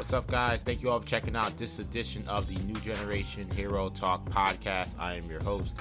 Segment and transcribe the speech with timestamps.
[0.00, 0.62] What's up, guys?
[0.62, 4.98] Thank you all for checking out this edition of the New Generation Hero Talk podcast.
[4.98, 5.76] I am your host,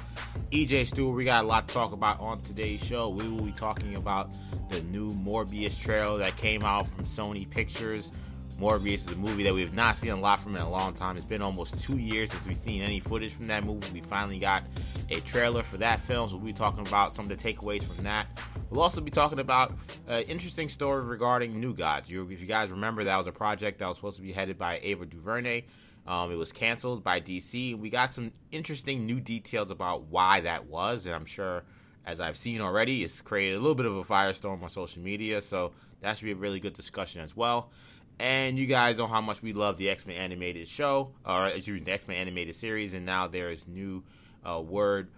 [0.51, 1.15] EJ Stewart.
[1.15, 3.07] We got a lot to talk about on today's show.
[3.07, 4.29] We will be talking about
[4.67, 8.11] the new Morbius trailer that came out from Sony Pictures.
[8.59, 10.93] Morbius is a movie that we have not seen a lot from in a long
[10.93, 11.15] time.
[11.15, 13.87] It's been almost two years since we've seen any footage from that movie.
[13.93, 14.63] We finally got
[15.09, 18.03] a trailer for that film, so we'll be talking about some of the takeaways from
[18.03, 18.27] that.
[18.69, 19.73] We'll also be talking about
[20.07, 22.09] an interesting story regarding New Gods.
[22.09, 24.59] You, if you guys remember, that was a project that was supposed to be headed
[24.59, 25.63] by Ava DuVernay.
[26.05, 27.77] Um, it was canceled by DC.
[27.77, 31.63] We got some interesting new details about why that was, and I'm sure,
[32.05, 35.41] as I've seen already, it's created a little bit of a firestorm on social media.
[35.41, 37.71] So that should be a really good discussion as well.
[38.19, 41.79] And you guys know how much we love the X Men animated show, or excuse
[41.79, 44.03] me, the X Men animated series, and now there is new
[44.47, 45.09] uh, word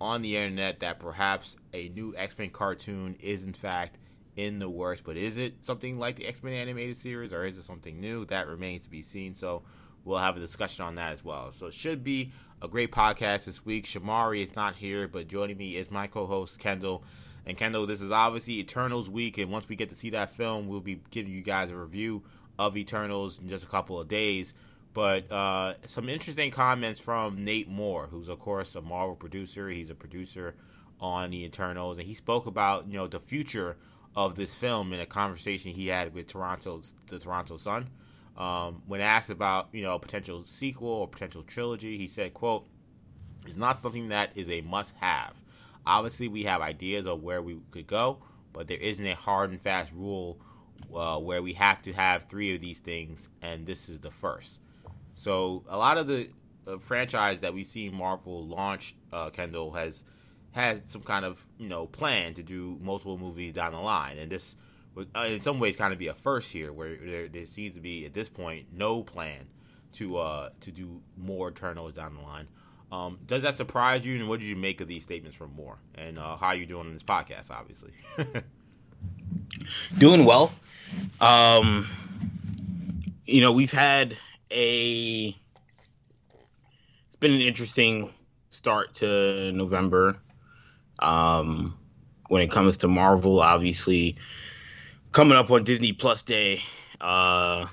[0.00, 3.98] on the internet that perhaps a new X Men cartoon is in fact
[4.36, 5.02] in the works.
[5.04, 8.24] But is it something like the X Men animated series, or is it something new?
[8.26, 9.34] That remains to be seen.
[9.34, 9.62] So
[10.04, 11.52] we'll have a discussion on that as well.
[11.52, 13.86] So it should be a great podcast this week.
[13.86, 17.04] Shamari is not here, but joining me is my co-host Kendall.
[17.46, 20.68] And Kendall, this is obviously Eternals week, and once we get to see that film,
[20.68, 22.22] we'll be giving you guys a review
[22.58, 24.52] of Eternals in just a couple of days.
[24.92, 29.68] But uh, some interesting comments from Nate Moore, who's of course a Marvel producer.
[29.68, 30.54] He's a producer
[31.00, 33.76] on the Eternals, and he spoke about you know the future
[34.16, 37.88] of this film in a conversation he had with Toronto's the Toronto Sun.
[38.36, 42.66] Um, when asked about you know a potential sequel or potential trilogy, he said, "quote
[43.46, 45.34] It's not something that is a must-have.
[45.86, 48.18] Obviously, we have ideas of where we could go,
[48.52, 50.38] but there isn't a hard and fast rule
[50.94, 54.60] uh, where we have to have three of these things, and this is the first.
[55.20, 56.30] So a lot of the
[56.66, 60.02] uh, franchise that we've seen Marvel launch, uh, Kendall has
[60.52, 64.32] had some kind of you know plan to do multiple movies down the line, and
[64.32, 64.56] this
[64.94, 67.74] would uh, in some ways kind of be a first here, where there, there seems
[67.74, 69.44] to be at this point no plan
[69.92, 72.48] to uh to do more Eternals down the line.
[72.90, 75.80] Um, does that surprise you, and what did you make of these statements from Moore,
[75.96, 77.50] and uh, how are you doing on this podcast?
[77.50, 77.92] Obviously,
[79.98, 80.50] doing well.
[81.20, 81.86] Um,
[83.26, 84.16] you know, we've had
[84.50, 85.36] a
[87.08, 88.12] it's been an interesting
[88.50, 90.16] start to November.
[90.98, 91.76] Um,
[92.28, 94.16] when it comes to Marvel, obviously
[95.12, 96.62] coming up on Disney Plus Day
[97.00, 97.66] uh,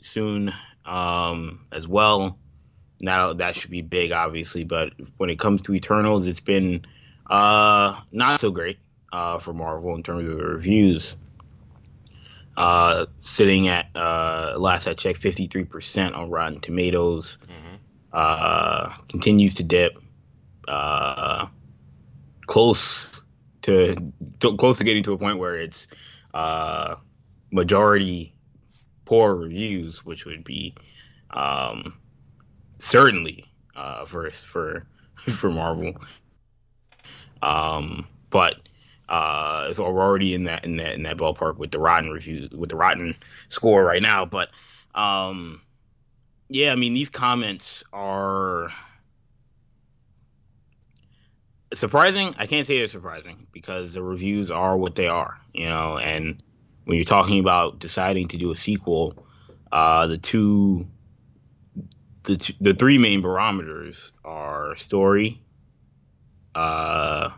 [0.00, 0.52] soon
[0.84, 2.38] um, as well.
[3.00, 6.84] Now that should be big, obviously, but when it comes to Eternals, it's been
[7.30, 8.78] uh, not so great
[9.12, 11.14] uh, for Marvel in terms of the reviews
[12.58, 17.38] uh, sitting at uh, last I checked, 53% on Rotten Tomatoes.
[17.44, 17.76] Mm-hmm.
[18.12, 19.96] Uh, continues to dip.
[20.66, 21.46] Uh,
[22.46, 23.08] close
[23.62, 25.86] to, to, close to getting to a point where it's
[26.34, 26.96] uh,
[27.52, 28.34] majority
[29.04, 30.74] poor reviews, which would be
[31.30, 31.94] um,
[32.78, 33.44] certainly
[33.76, 34.84] uh, for for
[35.16, 35.94] for Marvel.
[37.40, 38.56] Um, but
[39.08, 42.48] uh, so we're already in that in that in that ballpark with the rotten review
[42.52, 43.14] with the rotten
[43.48, 44.26] score right now.
[44.26, 44.50] But
[44.94, 45.62] um,
[46.48, 48.70] yeah, I mean these comments are
[51.74, 52.34] surprising.
[52.38, 55.98] I can't say they're surprising because the reviews are what they are, you know.
[55.98, 56.42] And
[56.84, 59.26] when you're talking about deciding to do a sequel,
[59.72, 60.86] uh, the two
[62.24, 65.40] the t- the three main barometers are story,
[66.54, 67.30] uh,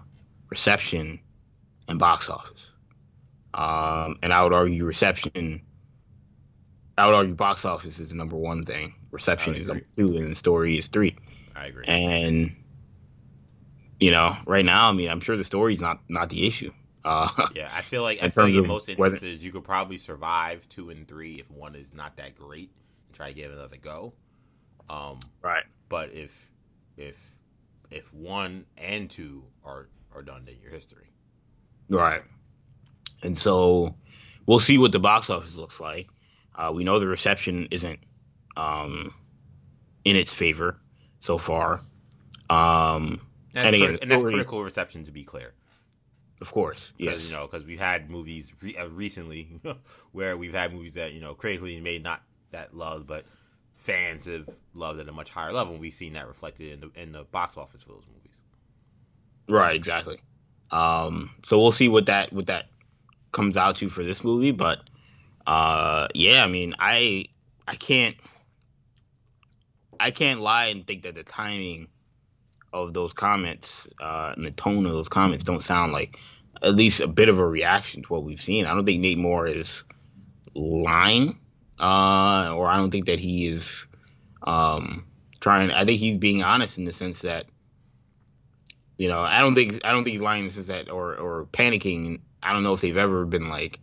[0.48, 1.20] reception,
[1.90, 2.60] and box office.
[3.52, 5.62] Um, and I would argue reception.
[6.96, 8.94] I would argue box office is the number one thing.
[9.10, 11.16] Reception is number two, and the story is three.
[11.56, 11.84] I agree.
[11.86, 12.56] And
[13.98, 16.72] you know, right now, I mean, I'm sure the story is not not the issue.
[17.04, 19.98] Uh, yeah, I feel like I feel like in most instances whether, you could probably
[19.98, 22.70] survive two and three if one is not that great
[23.06, 24.14] and try to give another go.
[24.88, 25.64] Um, right.
[25.88, 26.50] But if
[26.96, 27.34] if
[27.90, 31.09] if one and two are are done, then you're history.
[31.90, 32.22] Right.
[33.22, 33.94] And so
[34.46, 36.08] we'll see what the box office looks like.
[36.54, 37.98] Uh, we know the reception isn't
[38.56, 39.14] um,
[40.04, 40.78] in its favor
[41.20, 41.82] so far.
[42.48, 43.20] Um,
[43.54, 45.52] and, and, again, and that's critical reception to be clear.
[46.40, 47.24] Of course, yes.
[47.24, 49.60] You know, because we've had movies re- uh, recently
[50.12, 53.26] where we've had movies that you know critically made not that loved, but
[53.76, 55.74] fans have loved at a much higher level.
[55.74, 58.40] And we've seen that reflected in the in the box office for those movies.
[59.48, 59.76] Right.
[59.76, 60.20] Exactly.
[60.70, 62.66] Um, so we'll see what that what that
[63.32, 64.80] comes out to for this movie, but
[65.46, 67.26] uh, yeah, I mean, I
[67.66, 68.16] I can't
[69.98, 71.88] I can't lie and think that the timing
[72.72, 76.16] of those comments uh, and the tone of those comments don't sound like
[76.62, 78.66] at least a bit of a reaction to what we've seen.
[78.66, 79.82] I don't think Nate Moore is
[80.54, 81.40] lying
[81.80, 83.86] uh, or I don't think that he is
[84.42, 85.06] um,
[85.40, 85.70] trying.
[85.70, 87.46] I think he's being honest in the sense that
[89.00, 92.20] you know I don't think I don't think the sense that or or panicking.
[92.42, 93.80] I don't know if they've ever been like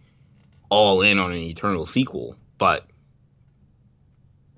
[0.70, 2.86] all in on an Eternal sequel, but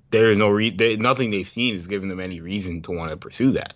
[0.09, 3.15] there is no re- nothing they've seen has given them any reason to want to
[3.15, 3.73] pursue that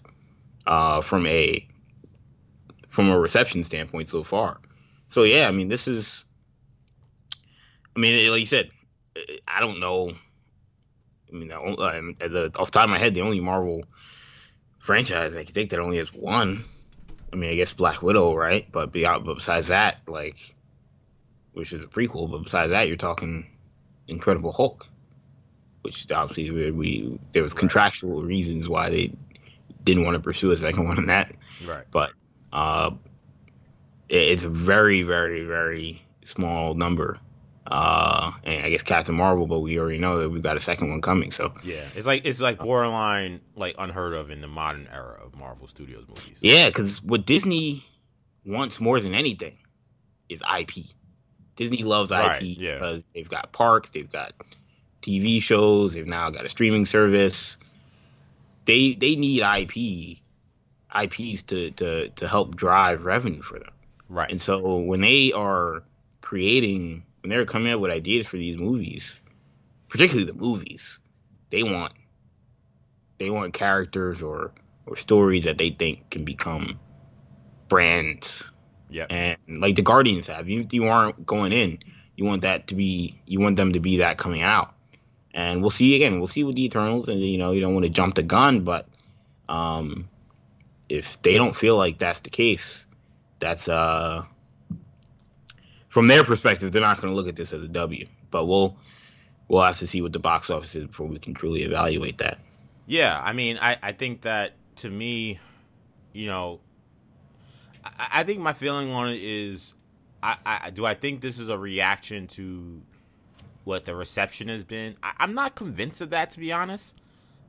[0.67, 1.65] uh, from a
[2.89, 4.59] from a reception standpoint so far.
[5.07, 6.25] So yeah, I mean this is,
[7.95, 8.71] I mean like you said,
[9.47, 10.09] I don't know.
[11.29, 13.85] I mean, the, the, off the top of my head, the only Marvel
[14.79, 16.65] franchise I can think that only has one.
[17.33, 18.71] I mean, I guess Black Widow, right?
[18.71, 20.55] But beyond, but besides that, like,
[21.53, 23.47] which is a prequel, but besides that, you're talking
[24.07, 24.85] Incredible Hulk,
[25.81, 29.13] which obviously we, we there was contractual reasons why they
[29.83, 31.33] didn't want to pursue a second one in that.
[31.65, 31.85] Right.
[31.89, 32.11] But
[32.53, 32.91] uh,
[34.09, 37.19] it, it's a very, very, very small number
[37.73, 40.91] uh, and I guess Captain Marvel, but we already know that we've got a second
[40.91, 41.31] one coming.
[41.31, 45.35] So yeah, it's like it's like borderline like unheard of in the modern era of
[45.35, 46.37] Marvel Studios movies.
[46.39, 47.83] Yeah, because what Disney
[48.45, 49.57] wants more than anything
[50.29, 50.85] is IP.
[51.55, 52.73] Disney loves right, IP yeah.
[52.75, 54.33] because they've got parks, they've got
[55.01, 57.57] TV shows, they've now got a streaming service.
[58.65, 60.19] They they need IP,
[60.95, 63.71] IPs to to to help drive revenue for them.
[64.09, 64.29] Right.
[64.29, 65.81] And so when they are
[66.21, 69.19] creating when they're coming up with ideas for these movies,
[69.87, 70.81] particularly the movies,
[71.49, 71.93] they want
[73.17, 74.51] they want characters or
[74.85, 76.77] or stories that they think can become
[77.69, 78.43] brands.
[78.89, 79.05] Yeah.
[79.09, 81.79] And like the Guardians have, even if you aren't going in,
[82.17, 84.73] you want that to be you want them to be that coming out.
[85.33, 87.85] And we'll see again, we'll see with the Eternals and you know, you don't want
[87.85, 88.85] to jump the gun, but
[89.47, 90.09] um
[90.89, 92.83] if they don't feel like that's the case,
[93.39, 94.25] that's uh
[95.93, 98.07] from their perspective, they're not going to look at this as a W.
[98.31, 98.75] But we'll
[99.47, 102.39] we'll have to see what the box office is before we can truly evaluate that.
[102.87, 105.39] Yeah, I mean, I I think that to me,
[106.11, 106.61] you know,
[107.85, 109.75] I, I think my feeling on it is,
[110.23, 112.81] I, I do I think this is a reaction to
[113.63, 114.95] what the reception has been.
[115.03, 116.95] I, I'm not convinced of that to be honest.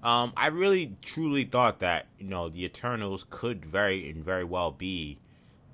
[0.02, 4.70] Um, I really truly thought that you know the Eternals could very and very well
[4.70, 5.18] be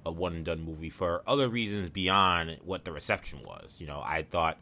[0.06, 3.80] a one and done movie for other reasons beyond what the reception was.
[3.80, 4.58] You know, I thought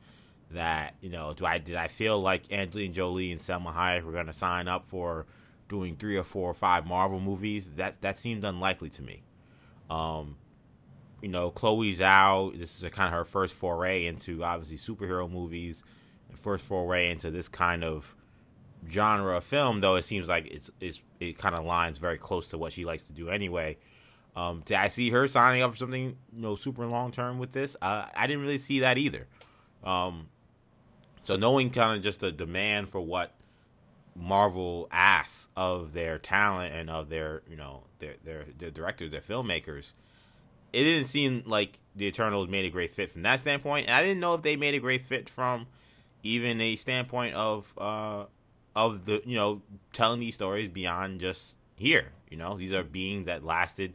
[0.50, 4.12] that you know, do I did I feel like Angelina Jolie and Salma Hayek were
[4.12, 5.26] going to sign up for
[5.68, 7.70] doing three or four or five Marvel movies?
[7.76, 9.22] That that seemed unlikely to me.
[9.90, 10.36] Um,
[11.22, 12.56] you know, Chloe Zhao.
[12.58, 15.82] This is kind of her first foray into obviously superhero movies,
[16.34, 18.14] first foray into this kind of
[18.90, 19.80] genre of film.
[19.80, 22.84] Though it seems like it's, it's it kind of lines very close to what she
[22.84, 23.76] likes to do anyway.
[24.38, 27.50] Um, did I see her signing up for something you know super long term with
[27.50, 27.76] this?
[27.82, 29.26] Uh, I didn't really see that either.
[29.82, 30.28] Um,
[31.22, 33.32] so knowing kind of just the demand for what
[34.14, 39.20] Marvel asks of their talent and of their you know their their, their directors, their
[39.20, 39.94] filmmakers,
[40.72, 43.88] it didn't seem like the Eternals made a great fit from that standpoint.
[43.88, 45.66] And I didn't know if they made a great fit from
[46.22, 48.26] even a standpoint of uh,
[48.76, 49.62] of the you know
[49.92, 52.12] telling these stories beyond just here.
[52.30, 53.94] You know, these are beings that lasted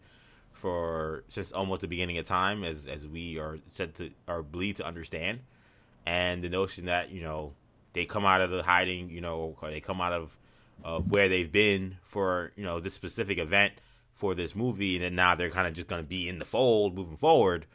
[0.63, 4.78] for since almost the beginning of time, as as we are said to are believed
[4.78, 5.42] to understand,
[6.06, 7.52] and the notion that you know
[7.92, 10.40] they come out of the hiding, you know, or they come out of
[10.81, 13.73] of where they've been for you know this specific event
[14.14, 16.45] for this movie, and then now they're kind of just going to be in the
[16.45, 17.66] fold moving forward.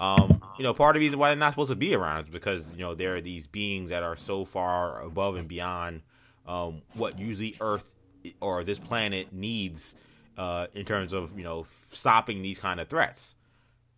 [0.00, 2.30] Um, you know, part of the reason why they're not supposed to be around is
[2.30, 6.02] because you know there are these beings that are so far above and beyond
[6.48, 7.88] um, what usually Earth
[8.40, 9.94] or this planet needs
[10.36, 13.34] uh, in terms of you know stopping these kind of threats.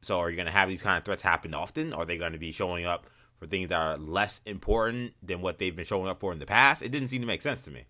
[0.00, 1.92] So are you going to have these kind of threats happen often?
[1.92, 3.06] Are they going to be showing up
[3.38, 6.46] for things that are less important than what they've been showing up for in the
[6.46, 6.82] past?
[6.82, 7.84] It didn't seem to make sense to me.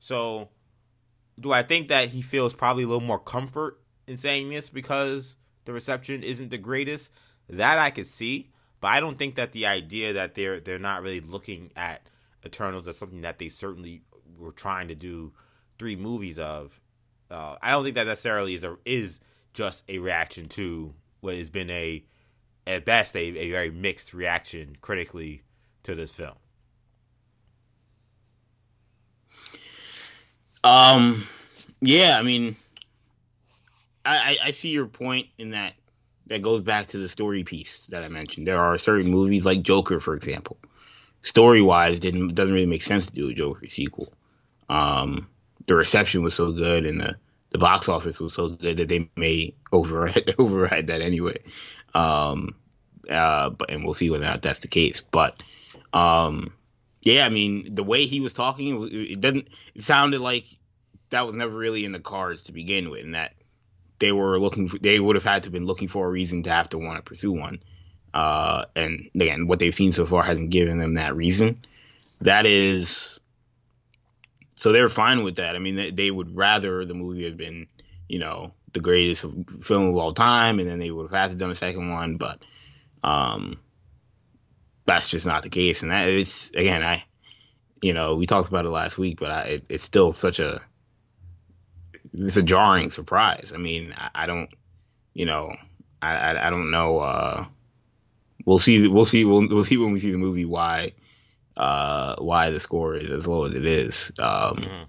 [0.00, 0.48] So
[1.38, 5.36] do I think that he feels probably a little more comfort in saying this because
[5.64, 7.12] the reception isn't the greatest?
[7.48, 11.02] That I could see, but I don't think that the idea that they're they're not
[11.02, 12.02] really looking at
[12.44, 14.02] Eternals as something that they certainly
[14.38, 15.32] were trying to do
[15.78, 16.80] three movies of.
[17.30, 19.20] Uh, I don't think that necessarily is a, is
[19.52, 22.04] just a reaction to what has been a
[22.66, 25.42] at best a, a very mixed reaction critically
[25.82, 26.34] to this film.
[30.62, 31.26] Um,
[31.80, 32.56] yeah, I mean,
[34.04, 35.74] I, I see your point in that
[36.26, 38.46] that goes back to the story piece that I mentioned.
[38.46, 40.58] There are certain movies like Joker, for example,
[41.22, 44.12] story wise, didn't doesn't really make sense to do a Joker sequel.
[44.68, 45.28] Um,
[45.70, 47.14] the reception was so good and the
[47.52, 51.38] the box office was so good that they may override override that anyway.
[51.94, 52.56] Um,
[53.08, 55.00] uh, but and we'll see whether or not that's the case.
[55.12, 55.40] But
[55.92, 56.52] um,
[57.02, 59.46] yeah, I mean, the way he was talking, it doesn't.
[59.76, 60.44] It sounded like
[61.10, 63.34] that was never really in the cards to begin with, and that
[64.00, 64.68] they were looking.
[64.68, 66.78] For, they would have had to have been looking for a reason to have to
[66.78, 67.62] want to pursue one.
[68.12, 71.64] Uh, and again, what they've seen so far hasn't given them that reason.
[72.22, 73.19] That is,
[74.60, 75.56] so they're fine with that.
[75.56, 77.66] I mean, they, they would rather the movie have been,
[78.08, 79.24] you know, the greatest
[79.62, 82.18] film of all time, and then they would have had to done a second one,
[82.18, 82.42] but
[83.02, 83.58] um,
[84.86, 85.80] that's just not the case.
[85.80, 87.04] And that is again, I,
[87.80, 90.60] you know, we talked about it last week, but I, it, it's still such a,
[92.12, 93.52] it's a jarring surprise.
[93.54, 94.50] I mean, I, I don't,
[95.14, 95.56] you know,
[96.02, 96.98] I, I, I don't know.
[96.98, 97.46] Uh,
[98.44, 98.86] we'll see.
[98.86, 99.24] We'll see.
[99.24, 100.92] We'll, we'll see when we see the movie why,
[101.60, 104.10] uh, why the score is as low as it is.
[104.18, 104.82] Um, mm-hmm.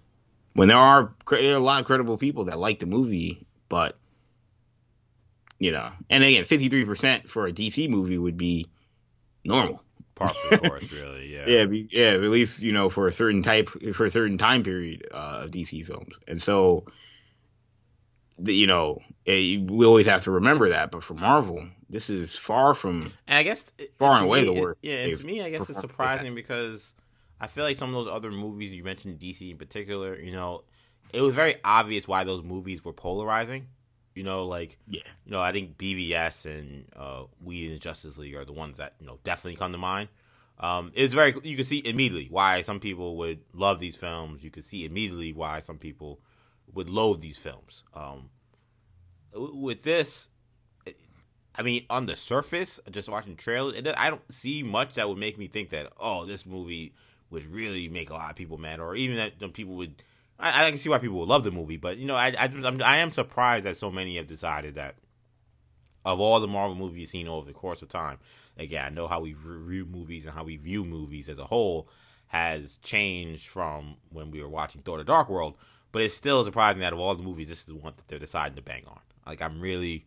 [0.54, 3.98] When there are there are a lot of credible people that like the movie, but
[5.60, 8.68] you know, and again, fifty three percent for a DC movie would be
[9.44, 9.84] normal.
[10.16, 11.34] Par for the course, really.
[11.34, 11.46] Yeah.
[11.46, 12.08] yeah, yeah.
[12.14, 15.52] At least you know for a certain type, for a certain time period uh, of
[15.52, 16.86] DC films, and so,
[18.40, 20.92] the, you know, it, we always have to remember that.
[20.92, 23.12] But for Marvel, this is far from.
[23.28, 24.80] And I guess far and away me, the worst.
[24.82, 26.96] yeah, and to me, I guess it's surprising because
[27.40, 30.64] I feel like some of those other movies you mentioned, DC in particular, you know,
[31.12, 33.68] it was very obvious why those movies were polarizing.
[34.16, 35.02] You know, like yeah.
[35.26, 38.96] you know, I think BVS and uh, We and Justice League are the ones that
[39.00, 40.10] you know definitely come to mind.
[40.60, 44.44] Um, it's very you can see immediately why some people would love these films.
[44.44, 46.20] You can see immediately why some people
[46.74, 47.84] would loathe these films.
[47.94, 48.30] Um,
[49.34, 50.30] with this,
[51.56, 55.38] I mean, on the surface, just watching trailers, I don't see much that would make
[55.38, 56.94] me think that oh, this movie
[57.30, 60.02] would really make a lot of people mad, or even that people would
[60.42, 62.50] I, I can see why people would love the movie, but you know, I I,
[62.66, 64.96] I'm, I am surprised that so many have decided that
[66.04, 68.18] of all the Marvel movies you've seen over the course of time.
[68.58, 71.88] Again, I know how we review movies and how we view movies as a whole
[72.28, 75.56] has changed from when we were watching Thor: The Dark World,
[75.92, 78.20] but it's still surprising that of all the movies, this is the one that they're
[78.20, 79.00] deciding to bang on.
[79.26, 80.06] Like I'm really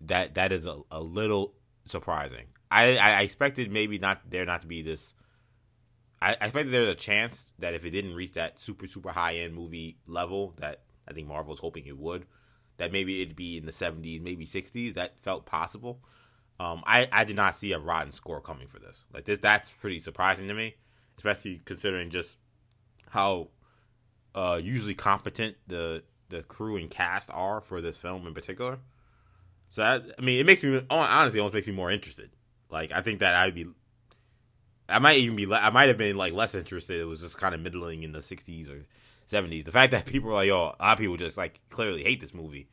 [0.00, 1.54] that that is a, a little
[1.84, 2.46] surprising.
[2.70, 5.14] I I expected maybe not there not to be this
[6.22, 9.36] I, I think there's a chance that if it didn't reach that super super high
[9.36, 12.26] end movie level that I think Marvel was hoping it would,
[12.76, 14.94] that maybe it'd be in the 70s, maybe 60s.
[14.94, 16.00] That felt possible.
[16.58, 19.06] Um, I I did not see a rotten score coming for this.
[19.12, 20.74] Like this, that's pretty surprising to me,
[21.16, 22.36] especially considering just
[23.08, 23.48] how
[24.34, 28.78] uh, usually competent the the crew and cast are for this film in particular.
[29.70, 32.30] So that I mean, it makes me oh, honestly almost makes me more interested.
[32.70, 33.66] Like I think that I'd be
[34.90, 35.52] I might even be.
[35.52, 37.00] I might have been like less interested.
[37.00, 38.86] It was just kind of middling in the '60s or
[39.28, 39.64] '70s.
[39.64, 42.20] The fact that people are like, "Yo," a lot of people just like clearly hate
[42.20, 42.68] this movie.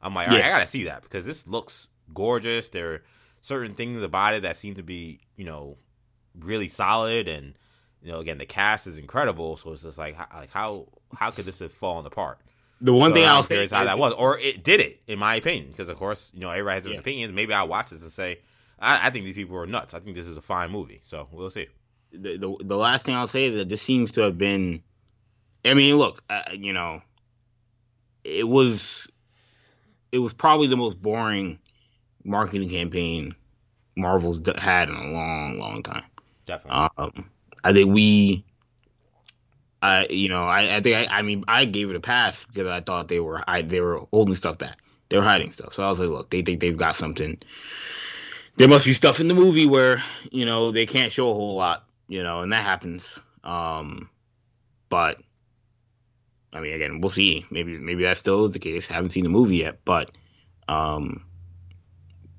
[0.00, 0.46] I'm like, yeah.
[0.46, 2.68] I gotta see that because this looks gorgeous.
[2.70, 3.02] There are
[3.40, 5.76] certain things about it that seem to be, you know,
[6.38, 7.54] really solid, and
[8.02, 9.56] you know, again, the cast is incredible.
[9.56, 12.38] So it's just like, how, like how how could this have fallen apart?
[12.80, 15.18] The one so thing I'll say is how that was, or it did it, in
[15.18, 17.12] my opinion, because of course, you know, everybody has different yeah.
[17.12, 17.34] opinions.
[17.34, 18.38] Maybe I'll watch this and say,
[18.78, 19.94] I, I, think these people are nuts.
[19.94, 21.00] I think this is a fine movie.
[21.02, 21.66] So we'll see.
[22.12, 24.82] The, the, the last thing I'll say is that this seems to have been.
[25.64, 27.02] I mean, look, uh, you know,
[28.22, 29.08] it was
[30.12, 31.58] it was probably the most boring
[32.24, 33.34] marketing campaign
[33.96, 36.04] Marvel's had in a long, long time.
[36.46, 36.88] Definitely.
[36.98, 37.30] Um,
[37.64, 38.44] I think we,
[39.80, 42.66] I you know, I, I think I, I mean I gave it a pass because
[42.66, 44.78] I thought they were I they were holding stuff back.
[45.08, 45.72] They were hiding stuff.
[45.74, 47.38] So I was like, look, they think they've got something
[48.58, 51.54] there must be stuff in the movie where you know they can't show a whole
[51.54, 53.08] lot, you know, and that happens.
[53.44, 54.10] Um,
[54.88, 55.18] but
[56.52, 57.46] I mean, again, we'll see.
[57.50, 58.90] Maybe maybe that still is the case.
[58.90, 60.10] I haven't seen the movie yet, but
[60.66, 61.24] um,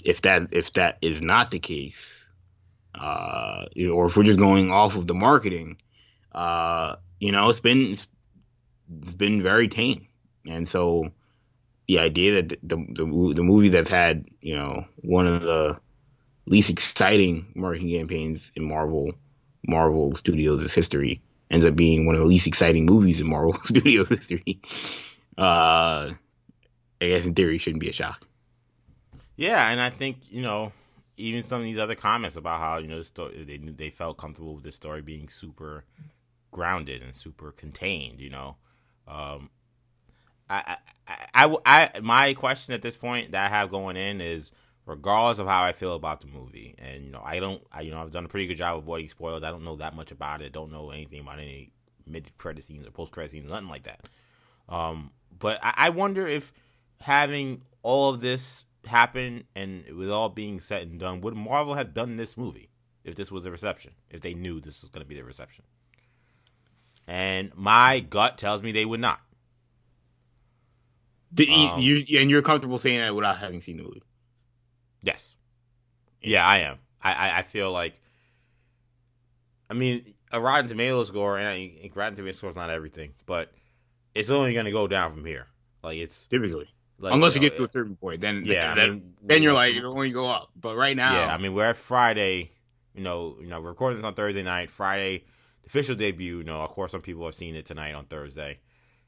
[0.04, 2.26] if that if that is not the case,
[2.94, 5.78] uh, or if we're just going off of the marketing,
[6.34, 8.08] uh, you know, it's been it's,
[9.14, 10.08] been very tame,
[10.48, 11.12] and so
[11.88, 15.78] the idea that the, the the movie that's had you know one of the
[16.46, 19.12] least exciting marketing campaigns in Marvel
[19.68, 21.22] Marvel Studios' history
[21.52, 24.62] ends up being one of the least exciting movies in Marvel Studios history.
[25.38, 26.14] Uh,
[27.02, 28.26] I guess in theory shouldn't be a shock.
[29.36, 30.72] Yeah, and I think you know
[31.18, 34.18] even some of these other comments about how you know the story they they felt
[34.18, 35.84] comfortable with the story being super
[36.52, 38.20] grounded and super contained.
[38.20, 38.56] You know,
[39.08, 39.50] um,
[40.50, 40.78] I,
[41.08, 44.52] I, I, I, my question at this point that I have going in is
[44.86, 46.76] regardless of how I feel about the movie.
[46.78, 48.84] And you know, I don't, I, you know, I've done a pretty good job of
[48.84, 49.44] avoiding spoilers.
[49.44, 50.52] I don't know that much about it.
[50.52, 51.72] Don't know anything about any
[52.06, 54.02] mid credit scenes or post credit scenes, nothing like that.
[54.68, 56.54] Um, but I, I wonder if
[57.02, 61.94] having all of this happen and with all being said and done, would Marvel have
[61.94, 62.70] done this movie?
[63.04, 65.66] if this was a reception, if they knew this was going to be the reception.
[67.10, 69.20] And my gut tells me they would not.
[71.34, 74.04] Did, um, you, and you're comfortable saying that without having seen the movie?
[75.02, 75.34] Yes.
[76.22, 76.78] Yeah, I am.
[77.02, 78.00] I, I, I feel like.
[79.72, 83.52] I mean, a Rotten Tomatoes score, and I, Rotten Tomatoes score is not everything, but
[84.14, 85.48] it's only going to go down from here.
[85.82, 88.76] Like it's typically, like, unless you, know, you, get to a certain point, then yeah,
[88.76, 90.52] then, I mean, then you're like you're going to go up.
[90.56, 92.52] But right now, yeah, I mean, we're at Friday.
[92.94, 94.70] You know, you know, we're recording this on Thursday night.
[94.70, 95.24] Friday, the
[95.70, 96.40] official debut.
[96.40, 98.60] You know, of course, some people have seen it tonight on Thursday.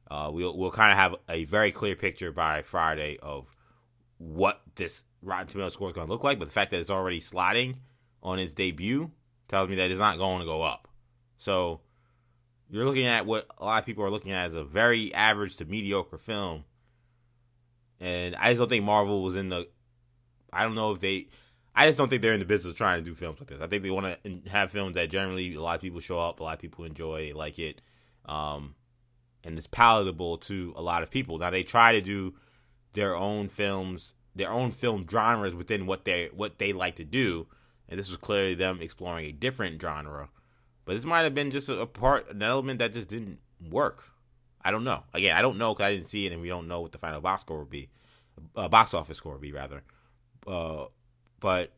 [0.10, 3.48] Uh, we'll we'll kind of have a very clear picture by Friday of
[4.18, 6.38] what this Rotten Tomatoes score is going to look like.
[6.40, 7.80] But the fact that it's already sliding
[8.22, 9.12] on its debut
[9.48, 10.88] tells me that it's not going to go up.
[11.38, 11.82] So
[12.70, 15.58] you're looking at what a lot of people are looking at as a very average
[15.58, 16.66] to mediocre film.
[18.00, 19.68] And I just don't think Marvel was in the.
[20.54, 21.28] I don't know if they.
[21.76, 23.62] I just don't think they're in the business of trying to do films like this.
[23.62, 26.40] I think they want to have films that generally a lot of people show up,
[26.40, 27.82] a lot of people enjoy, like it,
[28.26, 28.76] um,
[29.44, 31.38] and it's palatable to a lot of people.
[31.38, 32.34] Now they try to do
[32.94, 37.48] their own films, their own film genres within what they what they like to do,
[37.88, 40.30] and this was clearly them exploring a different genre
[40.86, 44.12] but this might have been just a, part, an element that just didn't work.
[44.62, 45.04] I don't know.
[45.14, 46.98] Again, I don't know because I didn't see it, and we don't know what the
[46.98, 47.90] final box score will be,
[48.56, 49.84] uh, box office score will be rather.
[50.46, 50.86] Uh,
[51.42, 51.74] but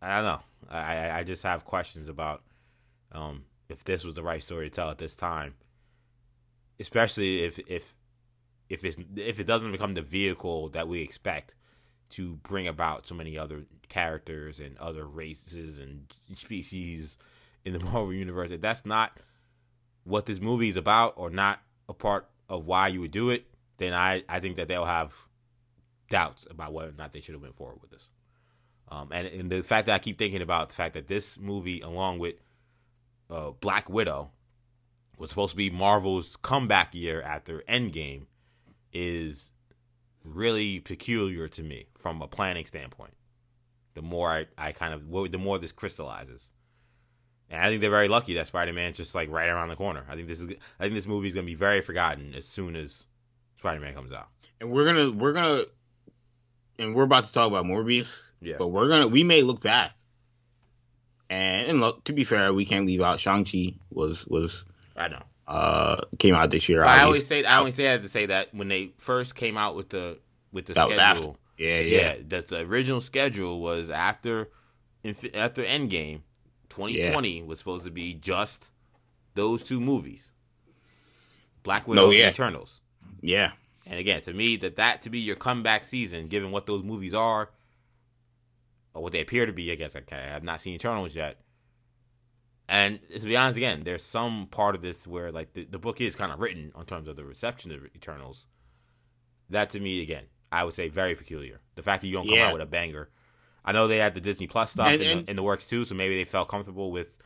[0.00, 0.40] I don't know.
[0.70, 2.42] I, I just have questions about
[3.12, 5.54] um, if this was the right story to tell at this time,
[6.80, 7.94] especially if if
[8.70, 11.54] if it's if it doesn't become the vehicle that we expect
[12.08, 17.18] to bring about so many other characters and other races and species
[17.64, 19.18] in the Marvel universe, if that's not
[20.04, 23.46] what this movie is about or not a part of why you would do it,
[23.78, 25.14] then I, I think that they'll have
[26.08, 28.08] doubts about whether or not they should have went forward with this.
[28.88, 31.80] Um, and, and the fact that I keep thinking about the fact that this movie,
[31.80, 32.36] along with
[33.28, 34.30] uh, Black Widow,
[35.18, 38.26] was supposed to be Marvel's comeback year after Endgame,
[38.92, 39.52] is
[40.22, 43.14] really peculiar to me from a planning standpoint.
[43.94, 46.50] The more I, I kind of, the more this crystallizes.
[47.48, 50.04] And I think they're very lucky that Spider Man's just like right around the corner.
[50.08, 52.74] I think this is I think this movie is gonna be very forgotten as soon
[52.74, 53.06] as
[53.56, 54.28] Spider Man comes out.
[54.60, 55.62] And we're gonna we're gonna
[56.78, 58.08] and we're about to talk about Morbius.
[58.40, 58.56] Yeah.
[58.58, 59.92] But we're gonna we may look back.
[61.28, 64.64] And, and look, to be fair, we can't leave out Shang Chi was was
[64.96, 65.22] I know.
[65.46, 66.84] Uh came out this year.
[66.84, 69.56] I always say I always say I have to say that when they first came
[69.56, 70.18] out with the
[70.52, 71.36] with the schedule.
[71.58, 71.98] Yeah, yeah.
[71.98, 74.50] Yeah, that the original schedule was after
[75.04, 76.22] after Endgame
[76.68, 77.44] 2020 yeah.
[77.44, 78.70] was supposed to be just
[79.34, 80.32] those two movies,
[81.62, 82.26] Black Widow no, yeah.
[82.26, 82.82] and Eternals.
[83.20, 83.52] Yeah.
[83.86, 87.14] And again, to me, that that to be your comeback season, given what those movies
[87.14, 87.50] are,
[88.96, 91.40] or what they appear to be, I guess I, I have not seen Eternals yet.
[92.68, 96.00] And to be honest, again, there's some part of this where like the, the book
[96.00, 98.46] is kind of written on terms of the reception of Eternals.
[99.50, 101.60] That to me, again, I would say very peculiar.
[101.76, 102.48] The fact that you don't come yeah.
[102.48, 103.10] out with a banger
[103.66, 105.84] I know they had the Disney Plus stuff and, in, the, in, the, works too,
[105.84, 107.18] so maybe they felt comfortable with,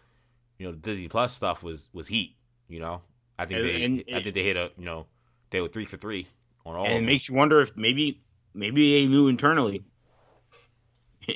[0.58, 2.36] you know, the Disney Plus stuff was was heat.
[2.66, 3.02] You know,
[3.38, 5.06] I think and, they, and, I think they hit a, you know,
[5.50, 6.28] they were three for three
[6.64, 6.86] on all.
[6.86, 8.22] And it makes you wonder if maybe
[8.54, 9.84] maybe they knew internally,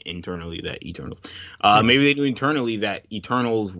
[0.06, 1.18] internally that Eternals,
[1.60, 1.86] uh, hmm.
[1.86, 3.74] maybe they knew internally that Eternals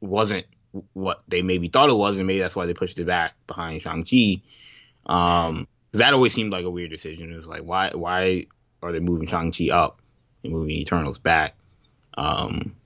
[0.00, 0.46] wasn't
[0.92, 3.82] what they maybe thought it was, and maybe that's why they pushed it back behind
[3.82, 4.42] Shang Chi.
[5.06, 7.32] Um, that always seemed like a weird decision.
[7.32, 8.46] It's like, why, why
[8.82, 10.00] are they moving Shang Chi up
[10.44, 11.54] and moving Eternals back?
[12.16, 12.76] Um,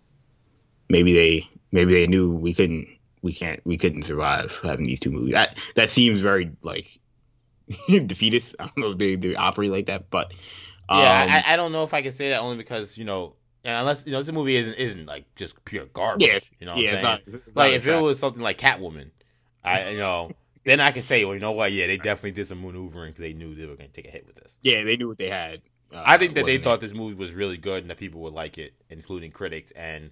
[0.89, 2.87] maybe they maybe they knew we couldn't
[3.23, 5.33] we can't we couldn't survive having these two movies.
[5.33, 7.01] That that seems very like
[7.89, 8.55] defeatist.
[8.59, 10.33] I don't know if they, they operate like that, but
[10.89, 13.37] um, yeah, I, I, don't know if I can say that only because you know.
[13.65, 16.27] Unless you know this movie isn't isn't like just pure garbage.
[16.27, 17.21] Yeah, you know what yeah, I'm saying?
[17.27, 19.11] Not, like if it was something like Catwoman,
[19.63, 20.33] I you know
[20.65, 21.73] then I can say, well, you know what?
[21.73, 24.11] Yeah, they definitely did some maneuvering because they knew they were going to take a
[24.11, 24.59] hit with this.
[24.63, 25.63] Yeah, they knew what they had.
[25.93, 28.33] Uh, I think that they thought this movie was really good and that people would
[28.33, 29.73] like it, including critics.
[29.73, 30.11] And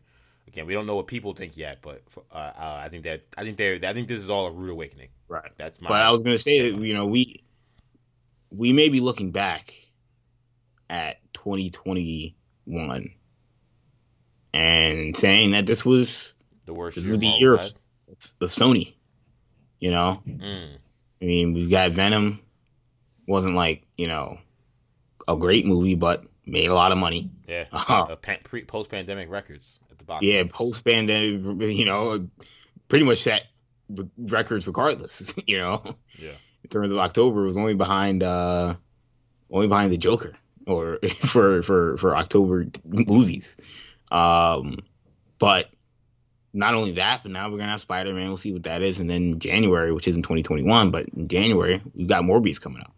[0.49, 2.03] again, we don't know what people think yet, but
[2.33, 4.71] uh, uh, I think that I think they I think this is all a rude
[4.71, 5.09] awakening.
[5.29, 5.51] Right.
[5.57, 5.89] That's my.
[5.89, 7.43] But I was going to say that you know we
[8.51, 9.75] we may be looking back
[10.91, 13.11] at 2021
[14.53, 16.35] and saying that this was
[16.67, 16.97] the worst.
[16.97, 17.73] This was the year of,
[18.41, 18.95] of Sony.
[19.79, 20.75] You know, mm.
[21.23, 22.41] I mean, we got Venom.
[23.27, 24.39] Wasn't like you know
[25.29, 27.31] a great movie, but made a lot of money.
[27.49, 30.25] Yeah, uh, pre post pandemic records at the box.
[30.25, 32.29] Yeah, post pandemic, you know,
[32.89, 33.45] pretty much set
[34.19, 35.33] records regardless.
[35.47, 35.83] You know.
[36.19, 36.33] Yeah.
[36.63, 38.75] In terms of October, it was only behind uh
[39.51, 40.35] only behind the Joker
[40.71, 43.55] or for for for October movies.
[44.11, 44.79] Um,
[45.39, 45.71] but
[46.53, 48.29] not only that, but now we're gonna have Spider Man.
[48.29, 51.81] We'll see what that is, and then January, which is in 2021, but in January
[51.95, 52.93] we've got Morbius coming out.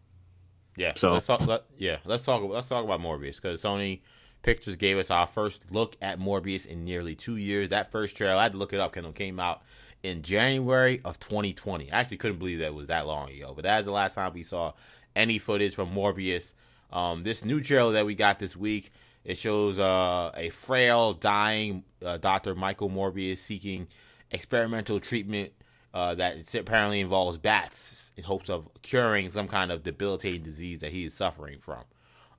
[0.76, 0.92] Yeah.
[0.96, 1.46] So- let's talk.
[1.46, 2.42] Let, yeah, let's talk.
[2.42, 4.00] Let's talk about Morbius because Sony
[4.42, 7.68] Pictures gave us our first look at Morbius in nearly two years.
[7.68, 8.92] That first trailer, I had to look it up.
[8.92, 9.62] Kendall came out
[10.02, 11.92] in January of 2020.
[11.92, 13.52] I actually couldn't believe that it was that long ago.
[13.54, 14.72] But that is the last time we saw
[15.14, 16.54] any footage from Morbius.
[16.92, 18.92] Um, this new trailer that we got this week,
[19.24, 22.55] it shows uh, a frail, dying uh, Dr.
[22.55, 23.88] Michael Morbius seeking
[24.31, 25.52] experimental treatment
[25.94, 30.92] uh, that apparently involves bats in hopes of curing some kind of debilitating disease that
[30.92, 31.85] he is suffering from.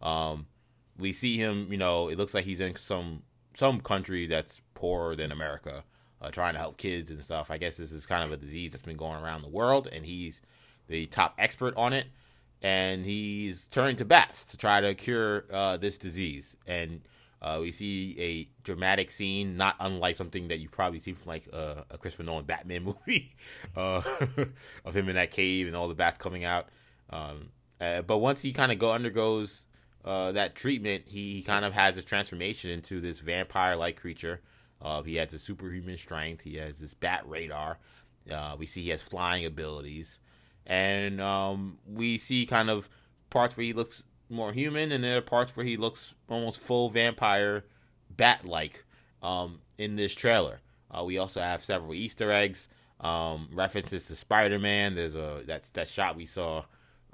[0.01, 0.47] Um,
[0.97, 3.23] we see him, you know, it looks like he's in some
[3.55, 5.83] some country that's poorer than America,
[6.19, 7.51] uh, trying to help kids and stuff.
[7.51, 10.05] I guess this is kind of a disease that's been going around the world, and
[10.05, 10.41] he's
[10.87, 12.07] the top expert on it.
[12.63, 16.55] And he's turning to bats to try to cure uh, this disease.
[16.65, 17.01] And
[17.43, 21.45] uh, we see a dramatic scene, not unlike something that you probably see from like
[21.51, 23.35] uh, a Christopher Nolan Batman movie,
[23.75, 24.01] uh,
[24.85, 26.69] of him in that cave and all the bats coming out.
[27.09, 27.49] Um,
[27.81, 29.67] uh, but once he kind of go undergoes
[30.05, 34.41] uh, that treatment, he kind of has this transformation into this vampire-like creature.
[35.05, 36.43] He has a superhuman strength.
[36.43, 37.79] He has this bat radar.
[38.57, 40.19] We see he has flying abilities,
[40.65, 42.89] and um, we see kind of
[43.29, 46.89] parts where he looks more human, and there are parts where he looks almost full
[46.89, 47.65] vampire,
[48.09, 48.85] bat-like
[49.21, 50.61] um, in this trailer.
[50.89, 54.95] Uh, we also have several Easter eggs, um, references to Spider-Man.
[54.95, 56.63] There's a that's that shot we saw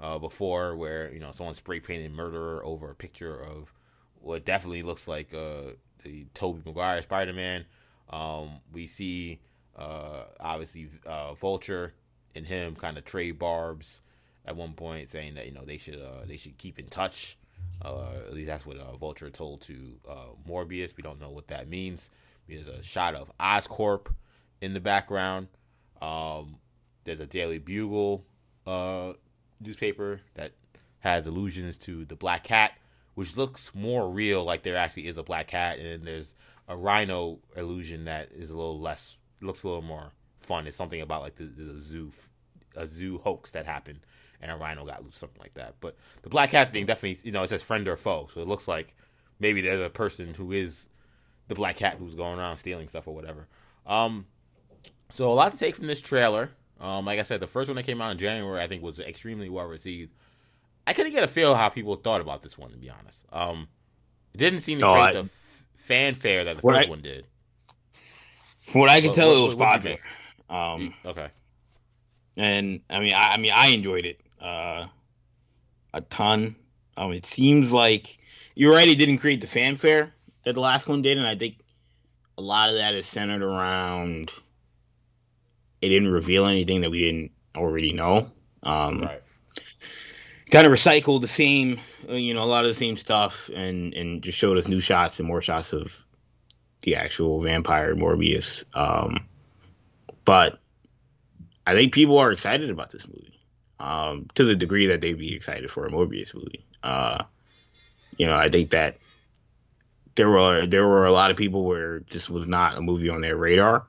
[0.00, 3.72] uh, before where you know someone spray painted murderer over a picture of
[4.20, 5.72] what definitely looks like uh,
[6.04, 7.64] the Tobey Maguire Spider-Man.
[8.10, 9.40] Um, we see
[9.76, 11.94] uh, obviously uh, Vulture
[12.34, 14.00] and him kind of trade barbs
[14.44, 17.36] at one point, saying that you know they should uh, they should keep in touch.
[17.82, 20.96] Uh, at least that's what uh, Vulture told to uh, Morbius.
[20.96, 22.10] We don't know what that means.
[22.48, 24.08] There's a shot of Oscorp
[24.60, 25.48] in the background.
[26.02, 26.56] Um,
[27.04, 28.24] there's a Daily Bugle
[28.66, 29.12] uh,
[29.60, 30.52] newspaper that
[31.00, 32.72] has allusions to the Black Cat,
[33.14, 36.34] which looks more real, like there actually is a Black Cat, and there's
[36.68, 40.12] a Rhino illusion that is a little less, looks a little more
[40.50, 40.66] fun.
[40.66, 42.10] It's something about like the, the zoo,
[42.76, 44.00] a zoo hoax that happened,
[44.42, 45.76] and a Rhino got loose, something like that.
[45.80, 48.48] But the Black Cat thing definitely, you know, it says friend or foe, so it
[48.48, 48.96] looks like
[49.38, 50.88] maybe there's a person who is
[51.48, 53.46] the Black Cat who's going around stealing stuff or whatever.
[53.86, 54.26] Um,
[55.10, 56.50] so a lot to take from this trailer.
[56.80, 58.98] Um, like I said, the first one that came out in January, I think, was
[59.00, 60.12] extremely well received.
[60.86, 63.24] I couldn't get a feel how people thought about this one, to be honest.
[63.32, 63.68] Um,
[64.34, 67.00] it didn't seem to No, create I- the f- fanfare that the first I- one
[67.02, 67.26] did.
[68.72, 69.96] What I can tell, what- it was what- popular.
[70.50, 71.28] Um, okay.
[72.36, 74.88] and I mean, I, I mean, I enjoyed it uh,
[75.94, 76.56] a ton.
[76.96, 78.18] Um, it seems like
[78.54, 80.12] you're right; it didn't create the fanfare
[80.44, 81.58] that the last one did, and I think
[82.36, 84.30] a lot of that is centered around
[85.80, 88.30] it didn't reveal anything that we didn't already know.
[88.62, 89.22] Um, Right.
[90.50, 93.94] kind of recycled the same, uh, you know, a lot of the same stuff, and
[93.94, 96.04] and just showed us new shots and more shots of
[96.82, 98.64] the actual vampire Morbius.
[98.74, 99.26] Um,
[100.30, 100.60] but
[101.66, 103.40] I think people are excited about this movie,
[103.80, 106.68] um, to the degree that they'd be excited for a Morbius movie.
[106.84, 107.24] Uh,
[108.16, 109.00] you know, I think that
[110.14, 113.22] there were there were a lot of people where this was not a movie on
[113.22, 113.88] their radar.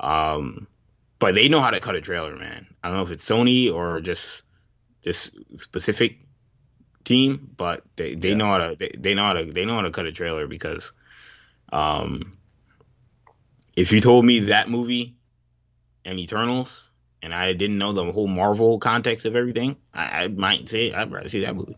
[0.00, 0.66] Um,
[1.20, 2.66] but they know how to cut a trailer, man.
[2.82, 4.42] I don't know if it's Sony or just
[5.04, 6.18] this specific
[7.04, 8.34] team, but they, they Yeah.
[8.34, 10.48] know how to they, they know how to they know how to cut a trailer
[10.48, 10.90] because
[11.72, 12.38] um
[13.76, 15.15] if you told me that movie
[16.06, 16.84] and Eternals
[17.22, 21.10] and I didn't know the whole Marvel context of everything, I, I might say I'd
[21.10, 21.76] rather see that movie.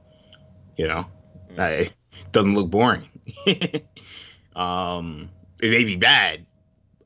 [0.77, 1.07] You know?
[1.55, 1.59] Mm.
[1.59, 1.93] I, it
[2.33, 3.09] doesn't look boring.
[4.55, 6.47] um it may be bad,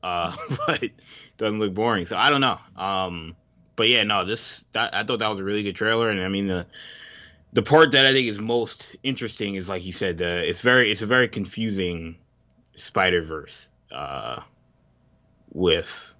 [0.03, 0.35] uh,
[0.67, 0.93] but it
[1.37, 2.05] doesn't look boring.
[2.05, 2.59] So I don't know.
[2.75, 3.35] Um,
[3.75, 6.27] but yeah, no, this that, I thought that was a really good trailer, and I
[6.27, 6.67] mean the
[7.53, 10.91] the part that I think is most interesting is like you said, the it's very
[10.91, 12.17] it's a very confusing
[12.75, 14.41] Spider Verse uh,
[15.51, 16.12] with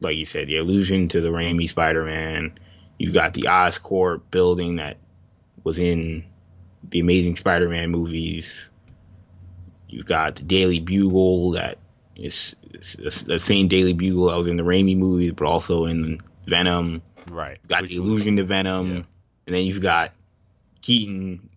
[0.00, 2.58] like you said the allusion to the Raimi Spider Man.
[2.98, 4.98] You've got the Oscorp building that
[5.64, 6.24] was in
[6.88, 8.56] the Amazing Spider Man movies.
[9.88, 11.78] You've got the Daily Bugle that
[12.14, 12.54] is,
[12.98, 17.02] the same Daily Bugle that was in the Raimi movies, but also in Venom.
[17.30, 17.58] Right.
[17.62, 18.94] You've got Which the allusion to Venom, yeah.
[19.46, 20.12] and then you've got
[20.82, 21.48] Keaton.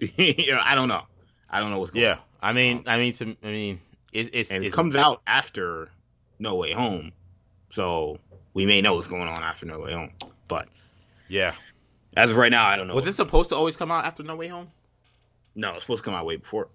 [0.00, 1.02] you know, I don't know.
[1.50, 2.12] I don't know what's going Yeah.
[2.14, 2.18] on.
[2.40, 3.80] I mean, um, I mean, to, I mean,
[4.12, 5.90] it's it's, And it it's comes out after
[6.38, 7.12] No Way Home,
[7.70, 8.18] so
[8.54, 10.10] we may know what's going on after No Way Home.
[10.48, 10.68] But
[11.28, 11.54] yeah.
[12.16, 12.94] as of right now, I don't know.
[12.94, 14.68] Was it supposed to always come out after No Way Home?
[15.54, 16.68] No, it's supposed to come out way before.